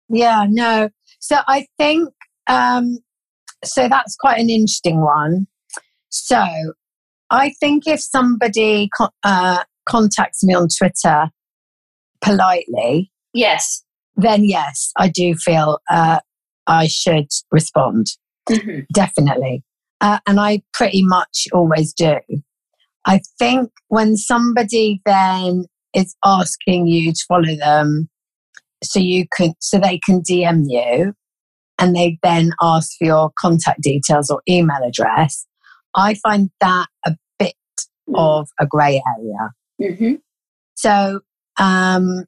[0.08, 0.90] Yeah, no.
[1.20, 2.08] So I think
[2.46, 2.98] um,
[3.64, 5.46] so that's quite an interesting one.
[6.10, 6.42] So
[7.30, 11.30] I think if somebody co- uh, contacts me on Twitter
[12.20, 13.82] politely, Yes.
[14.16, 16.20] then yes, I do feel uh,
[16.66, 18.06] I should respond.
[18.48, 18.80] Mm-hmm.
[18.94, 19.62] definitely.
[20.00, 22.18] Uh, and I pretty much always do.
[23.04, 28.08] I think when somebody then is asking you to follow them
[28.84, 31.14] so you can so they can DM you
[31.78, 35.46] and they then ask for your contact details or email address,
[35.94, 37.54] I find that a bit
[38.14, 39.92] of a grey area.
[39.92, 40.14] Mm-hmm.
[40.74, 41.20] So
[41.58, 42.24] um,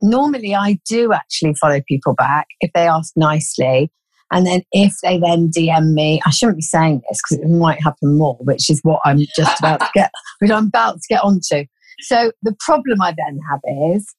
[0.00, 3.90] normally I do actually follow people back if they ask nicely.
[4.32, 7.82] And then if they then DM me, I shouldn't be saying this because it might
[7.82, 10.10] happen more, which is what I'm just about to get,
[10.40, 11.64] which I'm about to get onto.
[12.00, 13.60] So the problem I then have
[13.94, 14.12] is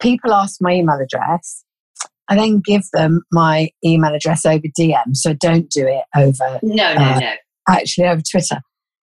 [0.00, 1.64] people ask my email address.
[2.28, 5.14] I then give them my email address over DM.
[5.16, 7.32] So don't do it over No, no, Uh, no.
[7.68, 8.60] actually over Twitter.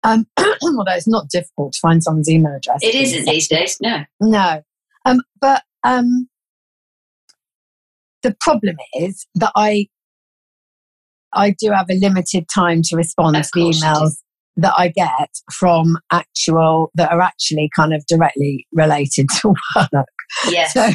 [0.03, 2.79] Um, although it's not difficult to find someone's email address.
[2.81, 3.77] It isn't these days.
[3.81, 4.03] No.
[4.21, 4.62] No.
[5.05, 6.29] Um, but um,
[8.23, 9.88] the problem is that I
[11.34, 13.88] I do have a limited time to respond Of to the course you do.
[13.88, 14.12] emails
[14.58, 20.08] that I get from actual that are actually kind of directly related to work.
[20.50, 20.74] Yes.
[20.74, 20.89] So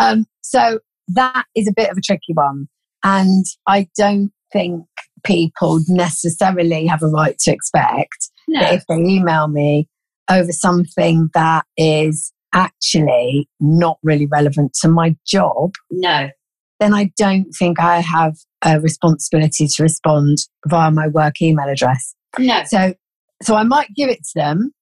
[0.00, 2.66] um, so that is a bit of a tricky one.
[3.04, 4.84] And I don't think
[5.24, 8.60] people necessarily have a right to expect no.
[8.60, 9.88] that if they email me
[10.30, 16.30] over something that is actually not really relevant to my job, No.
[16.80, 22.14] Then I don't think I have a responsibility to respond via my work email address.
[22.38, 22.62] No.
[22.66, 22.94] So,
[23.42, 24.72] so I might give it to them,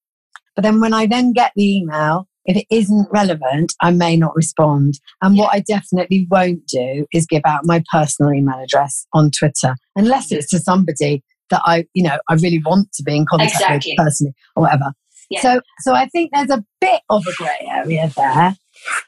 [0.55, 4.35] but then when I then get the email, if it isn't relevant, I may not
[4.35, 4.99] respond.
[5.23, 9.77] And what I definitely won't do is give out my personal email address on Twitter,
[9.95, 13.53] unless it's to somebody that I, you know, I really want to be in contact
[13.55, 13.95] Exactly.
[13.97, 14.93] with personally or whatever.
[15.31, 15.41] Yeah.
[15.41, 18.57] So, so I think there's a bit of a grey area there.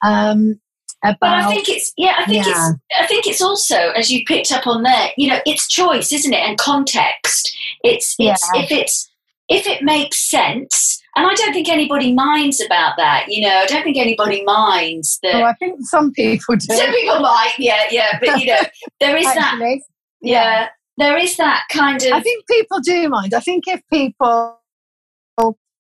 [0.02, 0.60] Um,
[1.04, 2.14] about But I think it's yeah.
[2.18, 2.70] I think Yeah.
[2.70, 5.10] it's I think it's also as you picked up on there.
[5.16, 6.40] You know, it's choice, isn't it?
[6.40, 7.56] And context.
[7.82, 8.62] It's it's Yeah.
[8.62, 9.10] if it's
[9.48, 11.00] if it makes sense.
[11.16, 13.26] And I don't think anybody minds about that.
[13.28, 15.36] You know, I don't think anybody minds that.
[15.36, 16.74] oh, I think some people do.
[16.74, 18.58] Some people might, yeah, yeah, but you know,
[19.00, 19.84] there is that, actually.
[20.22, 22.12] yeah, there is that kind of.
[22.12, 23.32] I think people do mind.
[23.32, 24.58] I think if people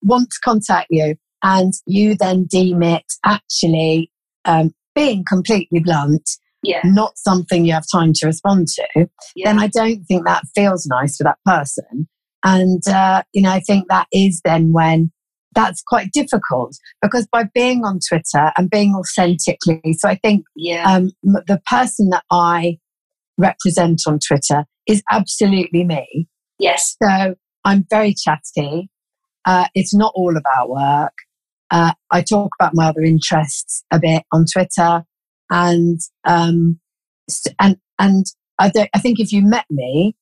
[0.02, 4.12] want to contact you and you then deem it actually
[4.44, 6.28] um, being completely blunt,
[6.62, 10.44] yeah, not something you have time to respond to, yeah, then I don't think that
[10.54, 12.08] feels nice for that person.
[12.44, 15.10] And, uh, you know, I think that is then when
[15.54, 20.84] that's quite difficult because by being on Twitter and being authentically, so I think yeah,
[20.84, 22.78] um, the person that I
[23.38, 26.28] represent on Twitter is absolutely me.
[26.58, 28.90] yes, So I'm very chatty.
[29.46, 31.12] Uh, it's not all about work.
[31.70, 35.04] Uh, I talk about my other interests a bit on Twitter,
[35.50, 36.78] and um,
[37.60, 38.24] and and
[38.58, 40.14] I, don't, I think if you met me,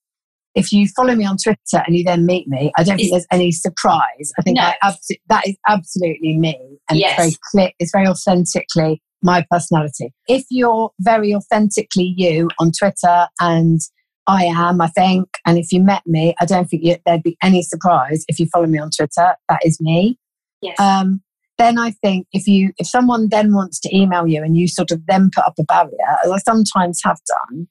[0.55, 3.27] if you follow me on Twitter and you then meet me, I don't think there's
[3.31, 4.33] any surprise.
[4.39, 4.63] I think No.
[4.65, 7.13] I abso- that is absolutely me, and Yes.
[7.13, 7.73] it's very clear.
[7.79, 10.13] It's very authentically my personality.
[10.29, 13.81] If you're very authentically you on Twitter and
[14.27, 15.29] I am, I think.
[15.47, 18.47] And if you met me, I don't think you, there'd be any surprise if you
[18.53, 19.37] follow me on Twitter.
[19.49, 20.19] That is me.
[20.61, 21.23] yes, Um,
[21.63, 24.91] then I think if you if someone then wants to email you and you sort
[24.91, 25.93] of then put up a barrier,
[26.25, 27.69] as I sometimes have done,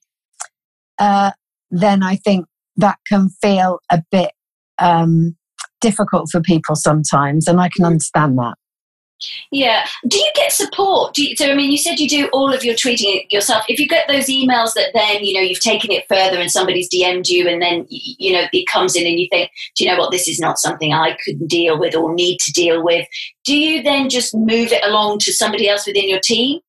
[0.97, 1.31] uh,
[1.69, 2.45] then I think
[2.77, 4.31] that can feel a bit
[4.79, 5.35] um,
[5.81, 8.55] difficult for people sometimes, and I can understand that.
[9.51, 9.85] Yeah.
[10.07, 11.13] Do you get support?
[11.13, 11.49] Do you, so?
[11.49, 13.63] I mean, you said you do all of your tweeting yourself.
[13.67, 16.89] If you get those emails that then you know you've taken it further and somebody's
[16.89, 19.97] DM'd you, and then you know it comes in and you think, do you know
[19.97, 20.11] what?
[20.11, 23.07] This is not something I could deal with or need to deal with.
[23.45, 26.59] Do you then just move it along to somebody else within your team?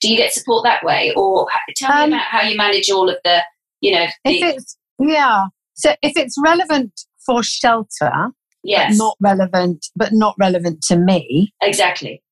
[0.00, 3.08] Do you get support that way, or tell Um, me about how you manage all
[3.08, 3.42] of the,
[3.80, 6.92] you know, If the, it's yeah, so if it's relevant
[7.24, 8.28] for shelter,
[8.66, 12.22] yes, but not relevant, but not relevant to me, exactly,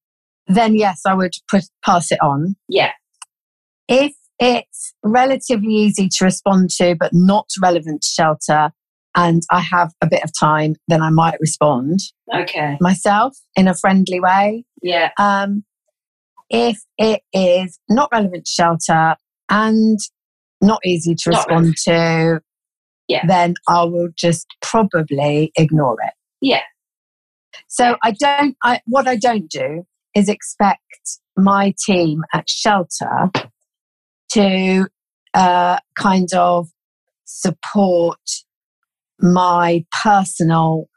[0.47, 2.57] then yes, I would put pass it on.
[2.68, 2.92] yeah,
[3.88, 8.70] if it's relatively easy to respond to, but not relevant to shelter,
[9.16, 12.01] and I have a bit of time, then I might respond
[12.35, 12.77] Okay.
[12.81, 14.64] myself in a friendly way.
[14.83, 15.11] Yeah.
[15.20, 15.62] Um,
[16.51, 19.14] if it is not relevant to shelter
[19.49, 19.99] and
[20.61, 22.40] not easy to Not respond to,
[23.07, 23.25] Yeah.
[23.27, 26.14] then I will just probably ignore it.
[26.44, 26.61] Yeah.
[27.68, 28.57] So I don't.
[28.62, 30.80] I what I don't do is expect
[31.37, 33.30] my team at shelter
[34.33, 34.87] to
[35.33, 36.68] uh, kind of
[37.24, 38.18] support
[39.20, 40.88] my personal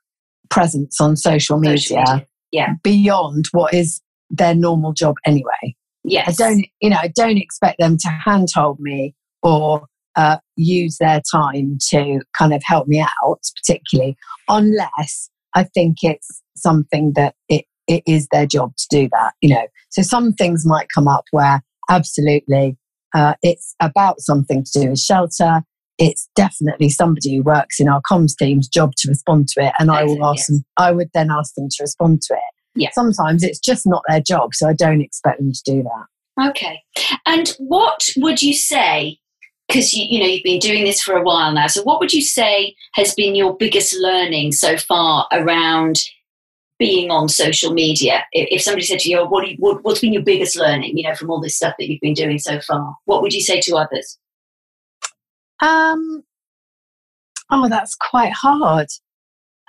[0.50, 2.28] presence on social media, Social media.
[2.52, 2.74] Yeah.
[2.84, 5.76] beyond what is their normal job anyway.
[6.04, 6.40] Yes.
[6.40, 11.22] I don't, you know, I don't expect them to handhold me or uh, use their
[11.32, 14.18] time to kind of help me out, particularly
[14.50, 19.50] unless I think it's something that it, it is their job to do that, you
[19.50, 19.66] know.
[19.90, 22.78] So some things might come up where absolutely
[23.16, 25.64] uh, it's about something to do with shelter.
[25.98, 29.90] It's definitely somebody who works in our comms team's job to respond to it, and
[29.90, 30.64] I will ask them.
[30.78, 32.54] I would then ask them to respond to it.
[32.76, 32.90] Yeah.
[32.94, 36.50] Sometimes it's just not their job, so I don't expect them to do that.
[36.52, 36.84] Okay.
[37.26, 39.18] And what would you say?
[39.68, 41.68] Because you, you know you've been doing this for a while now.
[41.68, 46.00] So what would you say has been your biggest learning so far around
[46.80, 48.24] being on social media?
[48.32, 51.08] If, somebody said to you, oh, what, you, what what's been your biggest learning?" You
[51.08, 53.60] know, from all this stuff that you've been doing so far, what would you say
[53.62, 54.18] to others?
[55.60, 56.24] Um,
[57.50, 58.88] oh, that's quite hard.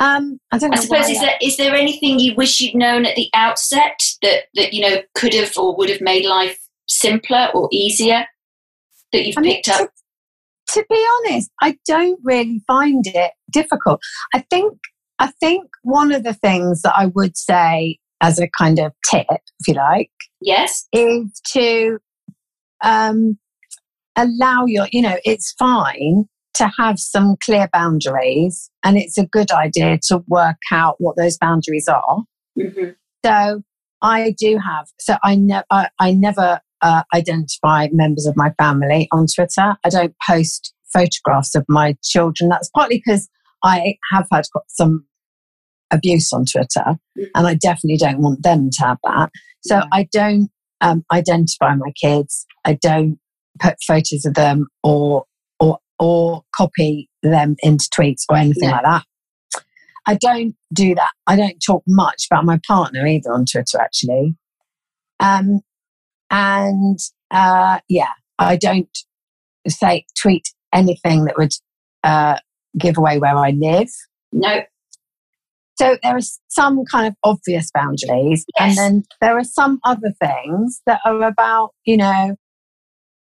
[0.00, 3.04] Um, I don't I suppose is I- there is there anything you wish you'd known
[3.04, 6.58] at the outset that that you know could have or would have made life
[6.88, 8.26] simpler or easier
[9.12, 9.78] that you've I mean, up?
[9.78, 9.88] To,
[10.74, 14.00] to be honest, I don't really find it difficult.
[14.34, 14.78] I think
[15.18, 19.26] I think one of the things that I would say as a kind of tip,
[19.30, 20.86] if you like, Yes.
[20.92, 21.98] is to
[22.84, 23.38] um,
[24.16, 29.50] allow your, you know, it's fine to have some clear boundaries, and it's a good
[29.52, 32.22] idea to work out what those boundaries are.
[32.56, 32.90] hmm
[33.24, 33.62] So
[34.02, 34.86] I do have.
[35.00, 35.64] So I never.
[35.70, 39.76] I, I never uh, identify members of my family on Twitter.
[39.84, 42.48] I don't post photographs of my children.
[42.48, 43.28] That's partly because
[43.62, 45.04] I have had some
[45.90, 46.96] abuse on Twitter,
[47.34, 49.30] and I definitely don't want them to have that.
[49.62, 49.84] So Yeah.
[49.92, 52.46] I don't um, identify my kids.
[52.64, 53.18] I don't
[53.58, 55.24] put photos of them or
[55.58, 58.76] or or copy them into tweets or anything No.
[58.76, 59.04] like that.
[60.06, 61.10] I don't do that.
[61.26, 64.36] I don't talk much about my partner either on Twitter, actually.
[65.20, 65.60] Um,
[66.30, 66.98] and
[67.30, 68.88] uh, yeah, I don't
[69.66, 71.52] say tweet anything that would
[72.04, 72.38] uh,
[72.78, 73.88] give away where I live.
[74.32, 74.62] No.
[75.78, 80.80] So there are some kind of obvious boundaries, and then there are some other things
[80.86, 82.34] that are about, you know,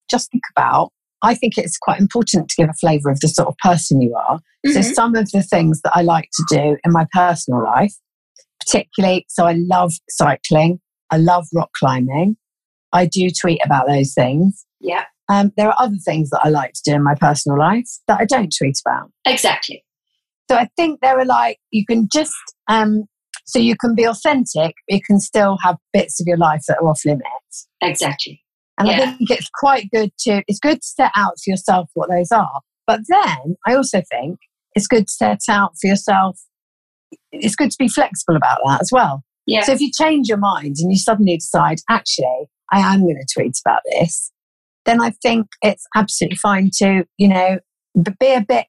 [0.09, 0.91] just think about.
[1.21, 4.15] I think it's quite important to give a flavour of the sort of person you
[4.15, 4.39] are.
[4.65, 4.93] So Mhm.
[4.93, 7.93] some of the things that I like to do in my personal life,
[8.59, 10.79] particularly, so I love cycling,
[11.11, 12.37] I love rock climbing.
[12.93, 14.65] I do tweet about those things.
[14.79, 15.05] Yeah.
[15.31, 18.19] Um, there are other things that I like to do in my personal life that
[18.19, 19.11] I don't tweet about.
[19.25, 19.83] Exactly.
[20.49, 22.33] So I think there are like you can just
[22.67, 23.03] um,
[23.45, 26.77] so you can be authentic, but you can still have bits of your life that
[26.81, 27.67] are off limits.
[27.81, 28.41] Exactly.
[28.79, 28.93] And Yeah.
[28.95, 32.31] I think it's quite good to it's good to set out for yourself what those
[32.31, 32.61] are.
[32.87, 34.39] But then I also think
[34.73, 36.39] it's good to set out for yourself.
[37.31, 39.23] It's good to be flexible about that as well.
[39.45, 39.61] Yeah.
[39.63, 43.33] So if you change your mind and you suddenly decide, actually, I am going to
[43.33, 44.31] tweet about this,
[44.85, 47.59] then I think it's absolutely fine to, you know,
[48.19, 48.65] be a bit.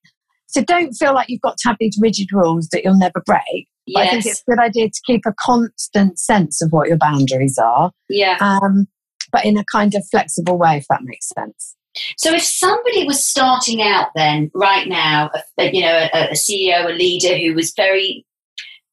[0.48, 3.68] So don't feel like you've got to have these rigid rules that you'll never break.
[3.92, 6.96] But I think it's a good idea to keep a constant sense of what your
[6.98, 8.36] boundaries are, Yeah.
[8.40, 8.86] um,
[9.32, 11.76] but in a kind of flexible way, if that makes sense.
[12.16, 16.86] So if somebody was starting out then right now, a- you know, a, a CEO,
[16.88, 18.24] a leader who was very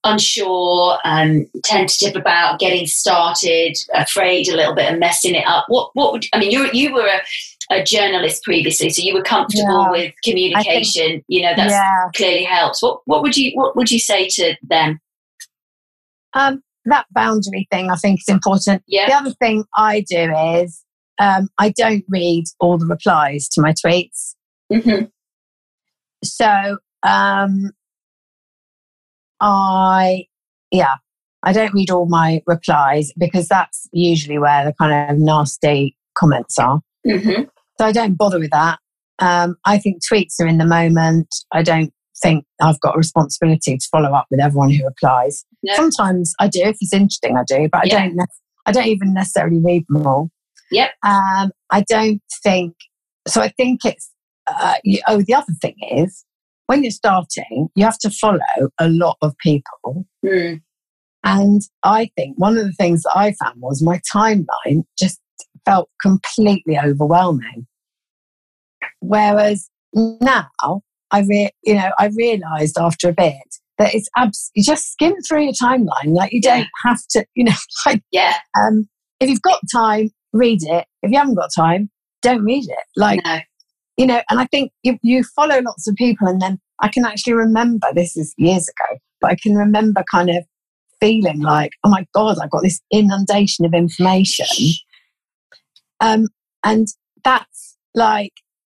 [0.04, 5.90] unsure, um, tentative about getting started, afraid a little bit of messing it up, what
[5.94, 6.52] what would I mean?
[6.52, 9.92] You you were a, a journalist previously, so you were comfortable Yeah.
[9.92, 11.24] with communication.
[11.28, 12.10] you know, that yeah.
[12.16, 12.82] clearly helps.
[12.82, 15.00] What what would you what would you say to them?
[16.34, 18.84] Um, that boundary thing I think is important.
[18.88, 19.08] Yeah.
[19.08, 20.84] The other thing I do is
[21.20, 24.36] um, I don't read all the replies to my tweets.
[24.72, 25.06] hmm
[26.24, 27.72] So um,
[29.42, 30.26] I,
[30.72, 30.96] yeah,
[31.44, 36.58] I don't read all my replies because that's usually where the kind of nasty comments
[36.60, 36.82] are.
[37.06, 37.44] hmm
[37.80, 38.80] So I don't bother with that.
[39.20, 41.28] Um, I think tweets are in the moment.
[41.52, 45.46] I don't think I've got a responsibility to follow up with everyone who replies.
[45.64, 45.74] No.
[45.76, 47.36] Sometimes I do if it's interesting.
[47.38, 48.00] I do, but I Yeah.
[48.04, 48.16] don't.
[48.16, 48.26] Ne-
[48.66, 50.30] I don't even necessarily read them all.
[50.72, 50.90] Yep.
[51.06, 52.76] Um, I don't think
[53.28, 53.42] so.
[53.42, 54.12] I think it's
[54.48, 56.26] uh, you, oh, the other thing is
[56.68, 58.40] when you're starting, you have to follow
[58.80, 60.06] a lot of people.
[60.26, 60.62] Mm.
[61.24, 65.20] And I think one of the things that I found was my timeline just
[65.66, 67.68] felt completely overwhelming.
[69.00, 70.48] Whereas now
[71.12, 73.36] I re- you know, I realized after a bit
[73.78, 76.14] that it's abs- you just skim through your timeline.
[76.14, 76.66] Like you don't Yeah.
[76.86, 77.54] have to, you know,
[77.86, 78.36] like Yeah.
[78.60, 78.88] um,
[79.20, 80.86] if you've got time, read it.
[81.04, 81.90] If you haven't got time,
[82.22, 82.86] don't read it.
[82.96, 83.40] Like no.
[83.98, 87.06] You know, and I think you, you follow lots of people, and then I can
[87.06, 90.46] actually remember this is years ago, but I can remember kind of
[91.00, 94.46] feeling like, oh my God, I've got this inundation of information.
[96.00, 96.28] Um,
[96.64, 96.88] and
[97.24, 98.34] that's like,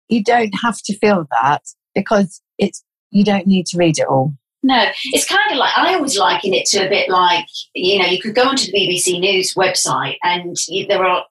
[0.08, 1.62] you don't have to feel that
[1.94, 4.34] because it's, you don't need to read it all.
[4.62, 8.04] No, it's kind of like I always liken it to a bit like you know
[8.04, 11.24] you could go onto the BBC News website and you, there are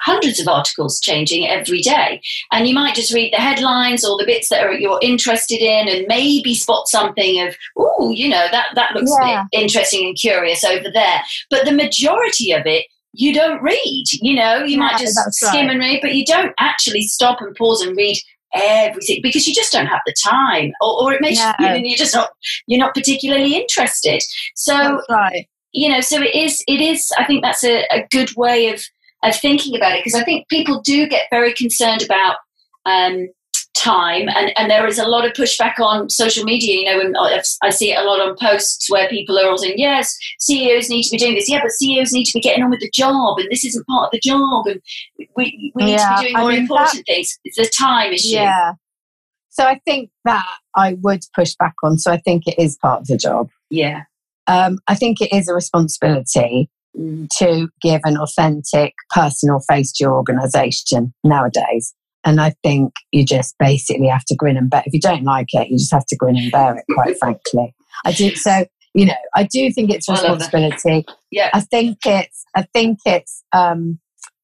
[0.00, 2.20] hundreds of articles changing every day,
[2.52, 5.88] and you might just read the headlines or the bits that are, you're interested in,
[5.88, 9.42] and maybe spot something of oh you know that that looks Yeah.
[9.42, 12.86] a bit interesting and curious over there, but the majority of it.
[13.14, 15.70] You don't read, you know, you might just skim right.
[15.70, 18.18] and read, but you don't actually stop and pause and read
[18.54, 21.52] everything because you just don't have the time, or, or it makes No.
[21.58, 22.30] you, you're just not
[22.66, 24.22] you're not particularly interested.
[24.54, 25.48] So right.
[25.72, 26.62] you know, so it is.
[26.68, 27.10] It is.
[27.18, 28.82] I think that's a, a good way of
[29.22, 32.36] of thinking about it because I think people do get very concerned about
[32.86, 33.28] um,
[33.76, 36.80] time, and and there is a lot of pushback on social media.
[36.80, 39.58] You know, and I I see it a lot on posts where people are all
[39.58, 41.48] saying, "Yes, CEOs need to be doing this.
[41.48, 44.06] Yeah, but CEOs need to be getting on with the job, and this isn't part
[44.06, 44.80] of the job, and
[45.36, 48.12] we we need Yeah, to be doing I more mean, important things." It's the time
[48.12, 48.28] issue.
[48.30, 48.72] Yeah.
[49.50, 50.46] So I think that
[50.76, 51.98] I would push back on.
[51.98, 53.48] So I think it is part of the job.
[53.70, 54.04] Yeah.
[54.46, 56.70] Um, I think it is a responsibility.
[57.38, 61.94] To give an authentic personal face to your organization nowadays.
[62.24, 64.82] And I think you just basically have to grin and bear.
[64.84, 67.74] If you don't like it, you just have to grin and bear it, quite frankly.
[68.04, 68.34] I do.
[68.34, 71.06] So, you know, I do think it's a I responsibility.
[71.30, 71.50] Yeah.
[71.54, 73.98] I think it's, I think it's, um,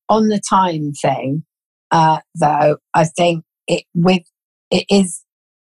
[0.08, 1.44] on the time thing,
[1.90, 4.22] uh, though, I think it with,
[4.70, 5.24] it is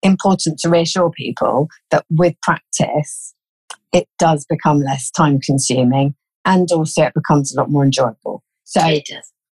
[0.04, 3.34] important to reassure people that with practice,
[3.94, 6.16] it does become less time consuming
[6.46, 8.43] and also it becomes a lot more enjoyable.
[8.64, 8.82] So,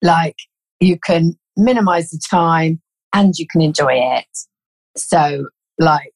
[0.01, 0.35] like,
[0.79, 2.81] you can minimize the time
[3.13, 4.25] and you can enjoy it.
[4.97, 5.47] So,
[5.79, 6.13] like,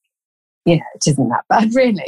[0.66, 2.06] you know, it isn't that bad, really.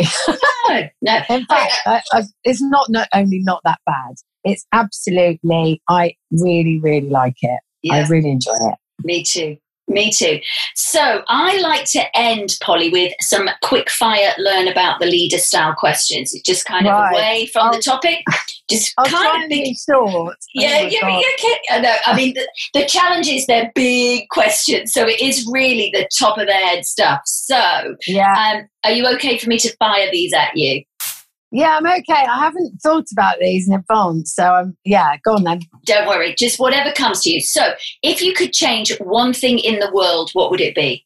[0.69, 1.19] No, no.
[1.35, 6.15] In fact, uh, I, I, it's not, not only not that bad, it's absolutely, I
[6.31, 7.59] really, really like it.
[7.91, 8.75] I really enjoy it.
[9.03, 9.57] Me too.
[9.87, 10.39] Me too.
[10.75, 15.75] So I like to end, Polly, with some quick fire learn about the leader style
[15.75, 16.33] questions.
[16.33, 17.11] It's just kind of Right.
[17.13, 18.23] away from the I'll- topic.
[18.67, 19.63] Just I'll kind of big.
[19.63, 20.37] be short.
[20.55, 21.21] Yeah, Oh yeah,
[21.69, 21.95] yeah, know.
[22.07, 26.39] I mean, the, the challenge is they're big questions, so it is really the top
[26.39, 27.19] of the head stuff.
[27.25, 28.33] So, yeah.
[28.55, 30.83] um, are you okay for me to fire these at you?
[31.55, 32.25] Yeah, I'm okay.
[32.29, 34.33] I haven't thought about these in advance.
[34.35, 35.61] So, um, yeah, go on then.
[35.85, 37.39] Don't worry, just whatever comes to you.
[37.39, 41.05] So, if you could change one thing in the world, what would it be?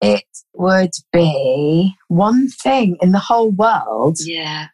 [0.00, 0.22] It
[0.54, 4.18] would be one thing in the whole world.
[4.24, 4.66] Yeah.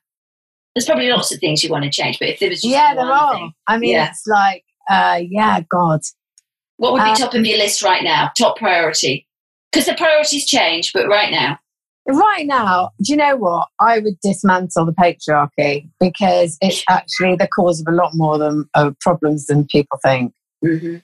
[0.75, 2.95] There's probably lots of things you want to change, but if there was just Yeah,
[2.95, 3.33] there are.
[3.35, 4.11] thing, I mean, Yeah.
[4.11, 6.01] it's like, uh, yeah, God.
[6.77, 8.31] what would be Um, top of your list right now?
[8.37, 9.27] Top priority?
[9.72, 11.59] Because the priorities change, but right now,
[12.07, 13.68] Right now, do you know what?
[13.80, 18.66] I would dismantle the patriarchy because it's actually the cause of a lot more than
[18.74, 20.32] uh, problems than people think.
[20.62, 20.96] hmm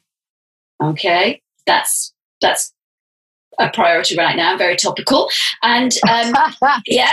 [0.83, 2.73] okay, that's that's
[3.59, 4.57] a priority right now.
[4.57, 5.29] Very topical.
[5.63, 6.35] And um,
[6.87, 7.13] yeah,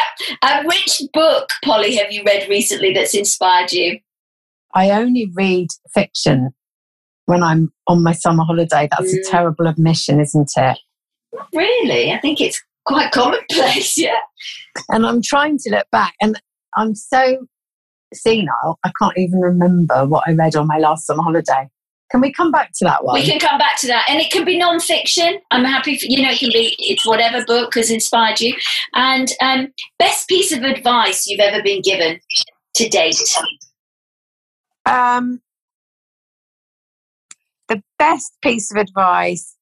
[0.63, 3.99] which book, Polly, have you read recently that's inspired you?
[4.73, 6.51] I only read fiction
[7.25, 8.88] when I'm on my summer holiday.
[8.91, 9.19] That's Mm.
[9.19, 10.77] a terrible admission, isn't it?
[11.53, 13.97] Really, I think it's quite commonplace.
[14.07, 14.19] Yeah.
[14.89, 16.39] And I'm trying to look back, and
[16.75, 17.47] I'm so
[18.13, 21.67] senile, I can't even remember what I read on my last summer holiday.
[22.11, 23.19] Can we come back to that one?
[23.19, 25.39] We can come back to that, and it can be non-fiction.
[25.51, 28.55] I'm happy, for, you know, it can be it's whatever book has inspired you,
[28.93, 32.19] and um, best piece of advice you've ever been given
[32.75, 33.17] to date.
[34.85, 35.41] Um,
[37.67, 39.55] the best piece of advice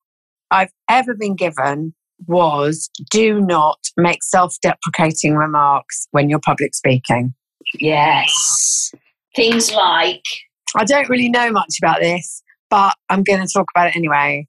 [0.51, 1.95] I've ever been given
[2.27, 7.33] was do not make self deprecating remarks when you're public speaking.
[7.79, 8.91] Yes,
[9.35, 10.23] things like
[10.75, 14.47] I don't really know much about this, but I'm going to talk about it anyway.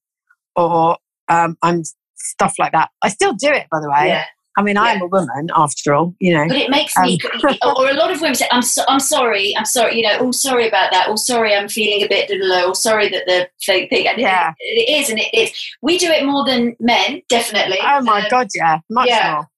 [0.54, 0.96] Or
[1.28, 1.82] um, I'm
[2.16, 2.90] stuff like that.
[3.02, 4.08] I still do it, by the way.
[4.08, 4.24] yeah,
[4.58, 6.48] I mean, I'm a woman after all, you know.
[6.48, 9.54] But it makes me, um, or a lot of women say, I'm, so, I'm sorry,
[9.54, 11.06] I'm sorry, you know, oh, sorry about that.
[11.08, 12.72] Oh, sorry, I'm feeling a bit low.
[12.72, 14.54] sorry that the thing, thing yeah.
[14.58, 15.52] It, it is, and it is.
[15.82, 17.78] We do it more than men, definitely.
[17.82, 19.32] Oh my um, God, yeah, much yeah.
[19.34, 19.48] more.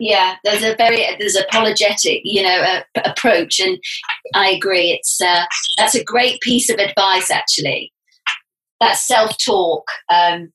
[0.00, 3.76] Yeah, there's a very there's apologetic, you know, uh, approach, and
[4.34, 4.92] I agree.
[4.92, 7.92] It's uh, that's a great piece of advice, actually.
[8.80, 10.52] That self talk, um,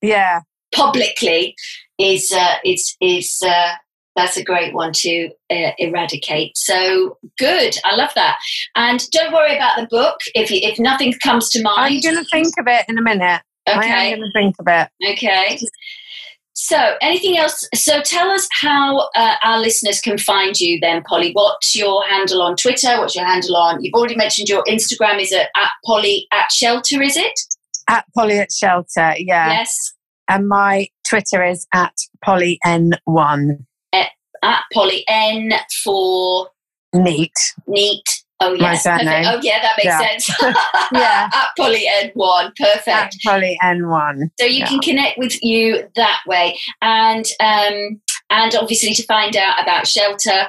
[0.00, 0.40] yeah,
[0.74, 1.54] publicly
[2.00, 3.72] is uh, is is uh,
[4.16, 6.56] that's a great one to uh, eradicate.
[6.56, 8.38] So good, I love that.
[8.74, 12.02] And don't worry about the book if you, if nothing comes to mind.
[12.06, 13.42] I'm going to think of it in a minute.
[13.68, 15.12] Okay, I'm going to think of it.
[15.12, 15.60] Okay.
[16.52, 17.66] So, anything else?
[17.74, 21.30] So, tell us how uh, our listeners can find you then, Polly.
[21.32, 22.98] What's your handle on Twitter?
[22.98, 23.82] What's your handle on?
[23.82, 27.38] You've already mentioned your Instagram is at, at Polly at Shelter, is it?
[27.88, 29.52] At Polly at Shelter, yeah.
[29.52, 29.94] Yes.
[30.28, 31.94] And my Twitter is at
[32.24, 33.64] Polly N1.
[33.92, 34.10] At,
[34.42, 35.52] at Polly N
[35.82, 36.48] for
[36.94, 37.32] neat.
[37.66, 38.04] Neat.
[38.42, 38.96] Oh yes, oh
[39.42, 39.98] yeah, that makes yeah.
[39.98, 40.30] sense.
[40.94, 42.88] yeah, at Polly N one, perfect.
[42.88, 44.30] At Polly N one.
[44.40, 44.66] So you yeah.
[44.66, 48.00] can connect with you that way, and um,
[48.30, 50.48] and obviously to find out about Shelter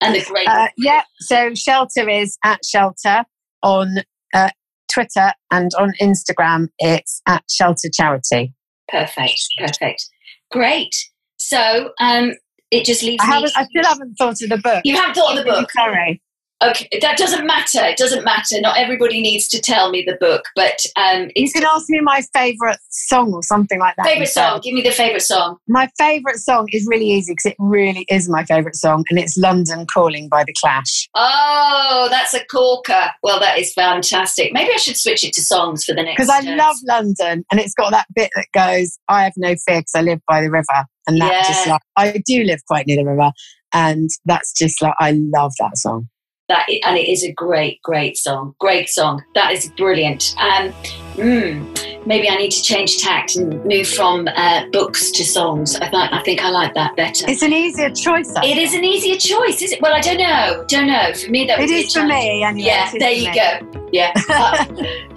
[0.00, 0.46] and the great.
[0.46, 3.24] Uh, yeah, so Shelter is at Shelter
[3.64, 3.96] on
[4.32, 4.50] uh,
[4.92, 6.68] Twitter and on Instagram.
[6.78, 8.54] It's at Shelter Charity.
[8.88, 10.08] Perfect, perfect,
[10.50, 10.94] great.
[11.36, 12.32] So um,
[12.70, 13.22] it just leaves.
[13.22, 13.52] I haven't.
[13.56, 14.82] I still haven't thought of the book.
[14.84, 15.70] You haven't thought of the book.
[15.72, 16.20] Sorry.
[16.64, 17.84] Okay, that doesn't matter.
[17.84, 18.58] It doesn't matter.
[18.60, 22.22] Not everybody needs to tell me the book, but um, you can ask me my
[22.32, 24.06] favorite song or something like that.
[24.06, 24.60] Favorite song?
[24.62, 25.58] Give me the favorite song.
[25.68, 29.36] My favorite song is really easy because it really is my favorite song, and it's
[29.36, 31.10] "London Calling" by the Clash.
[31.14, 33.10] Oh, that's a corker.
[33.22, 34.54] Well, that is fantastic.
[34.54, 36.16] Maybe I should switch it to songs for the next.
[36.16, 39.80] Because I love London, and it's got that bit that goes, "I have no fear
[39.80, 41.42] because I live by the river," and that yeah.
[41.42, 43.30] just like I do live quite near the river,
[43.74, 46.08] and that's just like I love that song
[46.48, 48.54] that and it is a great great song.
[48.58, 49.22] Great song.
[49.34, 50.34] That is brilliant.
[50.38, 50.72] Um
[51.14, 55.76] mm, maybe i need to change tact and move from uh, books to songs.
[55.76, 57.26] I thought i think i like that better.
[57.28, 59.82] It's an easier choice I it is an easier choice is it?
[59.82, 60.64] Well i don't know.
[60.68, 61.12] Don't know.
[61.14, 62.66] For me that it is for me anyway.
[62.66, 64.12] yeah there you go yeah.
[64.36, 64.64] Uh,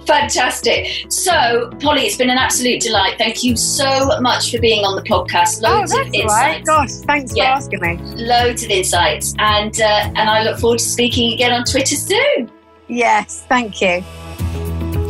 [0.06, 1.06] fantastic.
[1.10, 3.18] So polly it's been an absolute delight.
[3.18, 5.62] Thank you so much for being on the podcast.
[5.64, 6.64] Oh, loads oh, of insights right.
[6.64, 7.52] gosh thanks yeah.
[7.52, 7.96] for asking me.
[8.24, 9.34] Loads of insights.
[9.38, 12.50] And uh, and i look forward to speaking again on twitter soon.
[12.88, 14.02] Yes thank you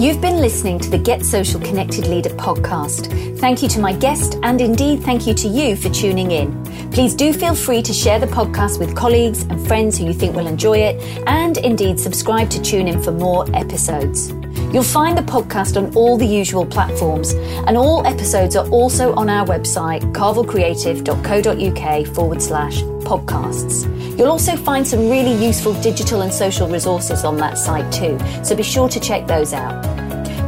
[0.01, 3.39] You've been listening to the Get Social Connected Leader podcast.
[3.39, 6.65] Thank you to my guest, and indeed thank you to you for tuning in.
[6.91, 10.35] Please do feel free to share the podcast with colleagues and friends who you think
[10.35, 10.97] will enjoy it,
[11.27, 14.33] and indeed subscribe to tune in for more episodes.
[14.73, 17.33] You'll find the podcast on all the usual platforms,
[17.67, 23.87] and all episodes are also on our website, carvillcreative.co.uk forward slash podcasts.
[24.19, 28.55] You'll also find some really useful digital and social resources on that site too, so
[28.55, 29.85] be sure to check those out.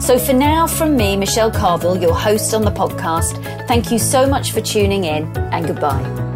[0.02, 4.26] So for now, from me, Michelle Carvill, your host on the podcast, thank you so
[4.26, 6.31] much for tuning in and goodbye.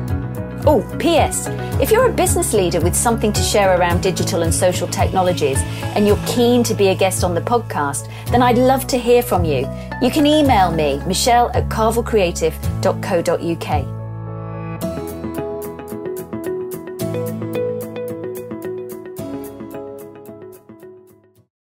[0.68, 1.46] Oh, P.S.
[1.80, 5.58] If you're a business leader with something to share around digital and social technologies
[5.94, 9.22] and you're keen to be a guest on the podcast, then I'd love to hear
[9.22, 9.68] from you.
[10.02, 13.95] You can email me, michelle at carvillcreative.co.uk.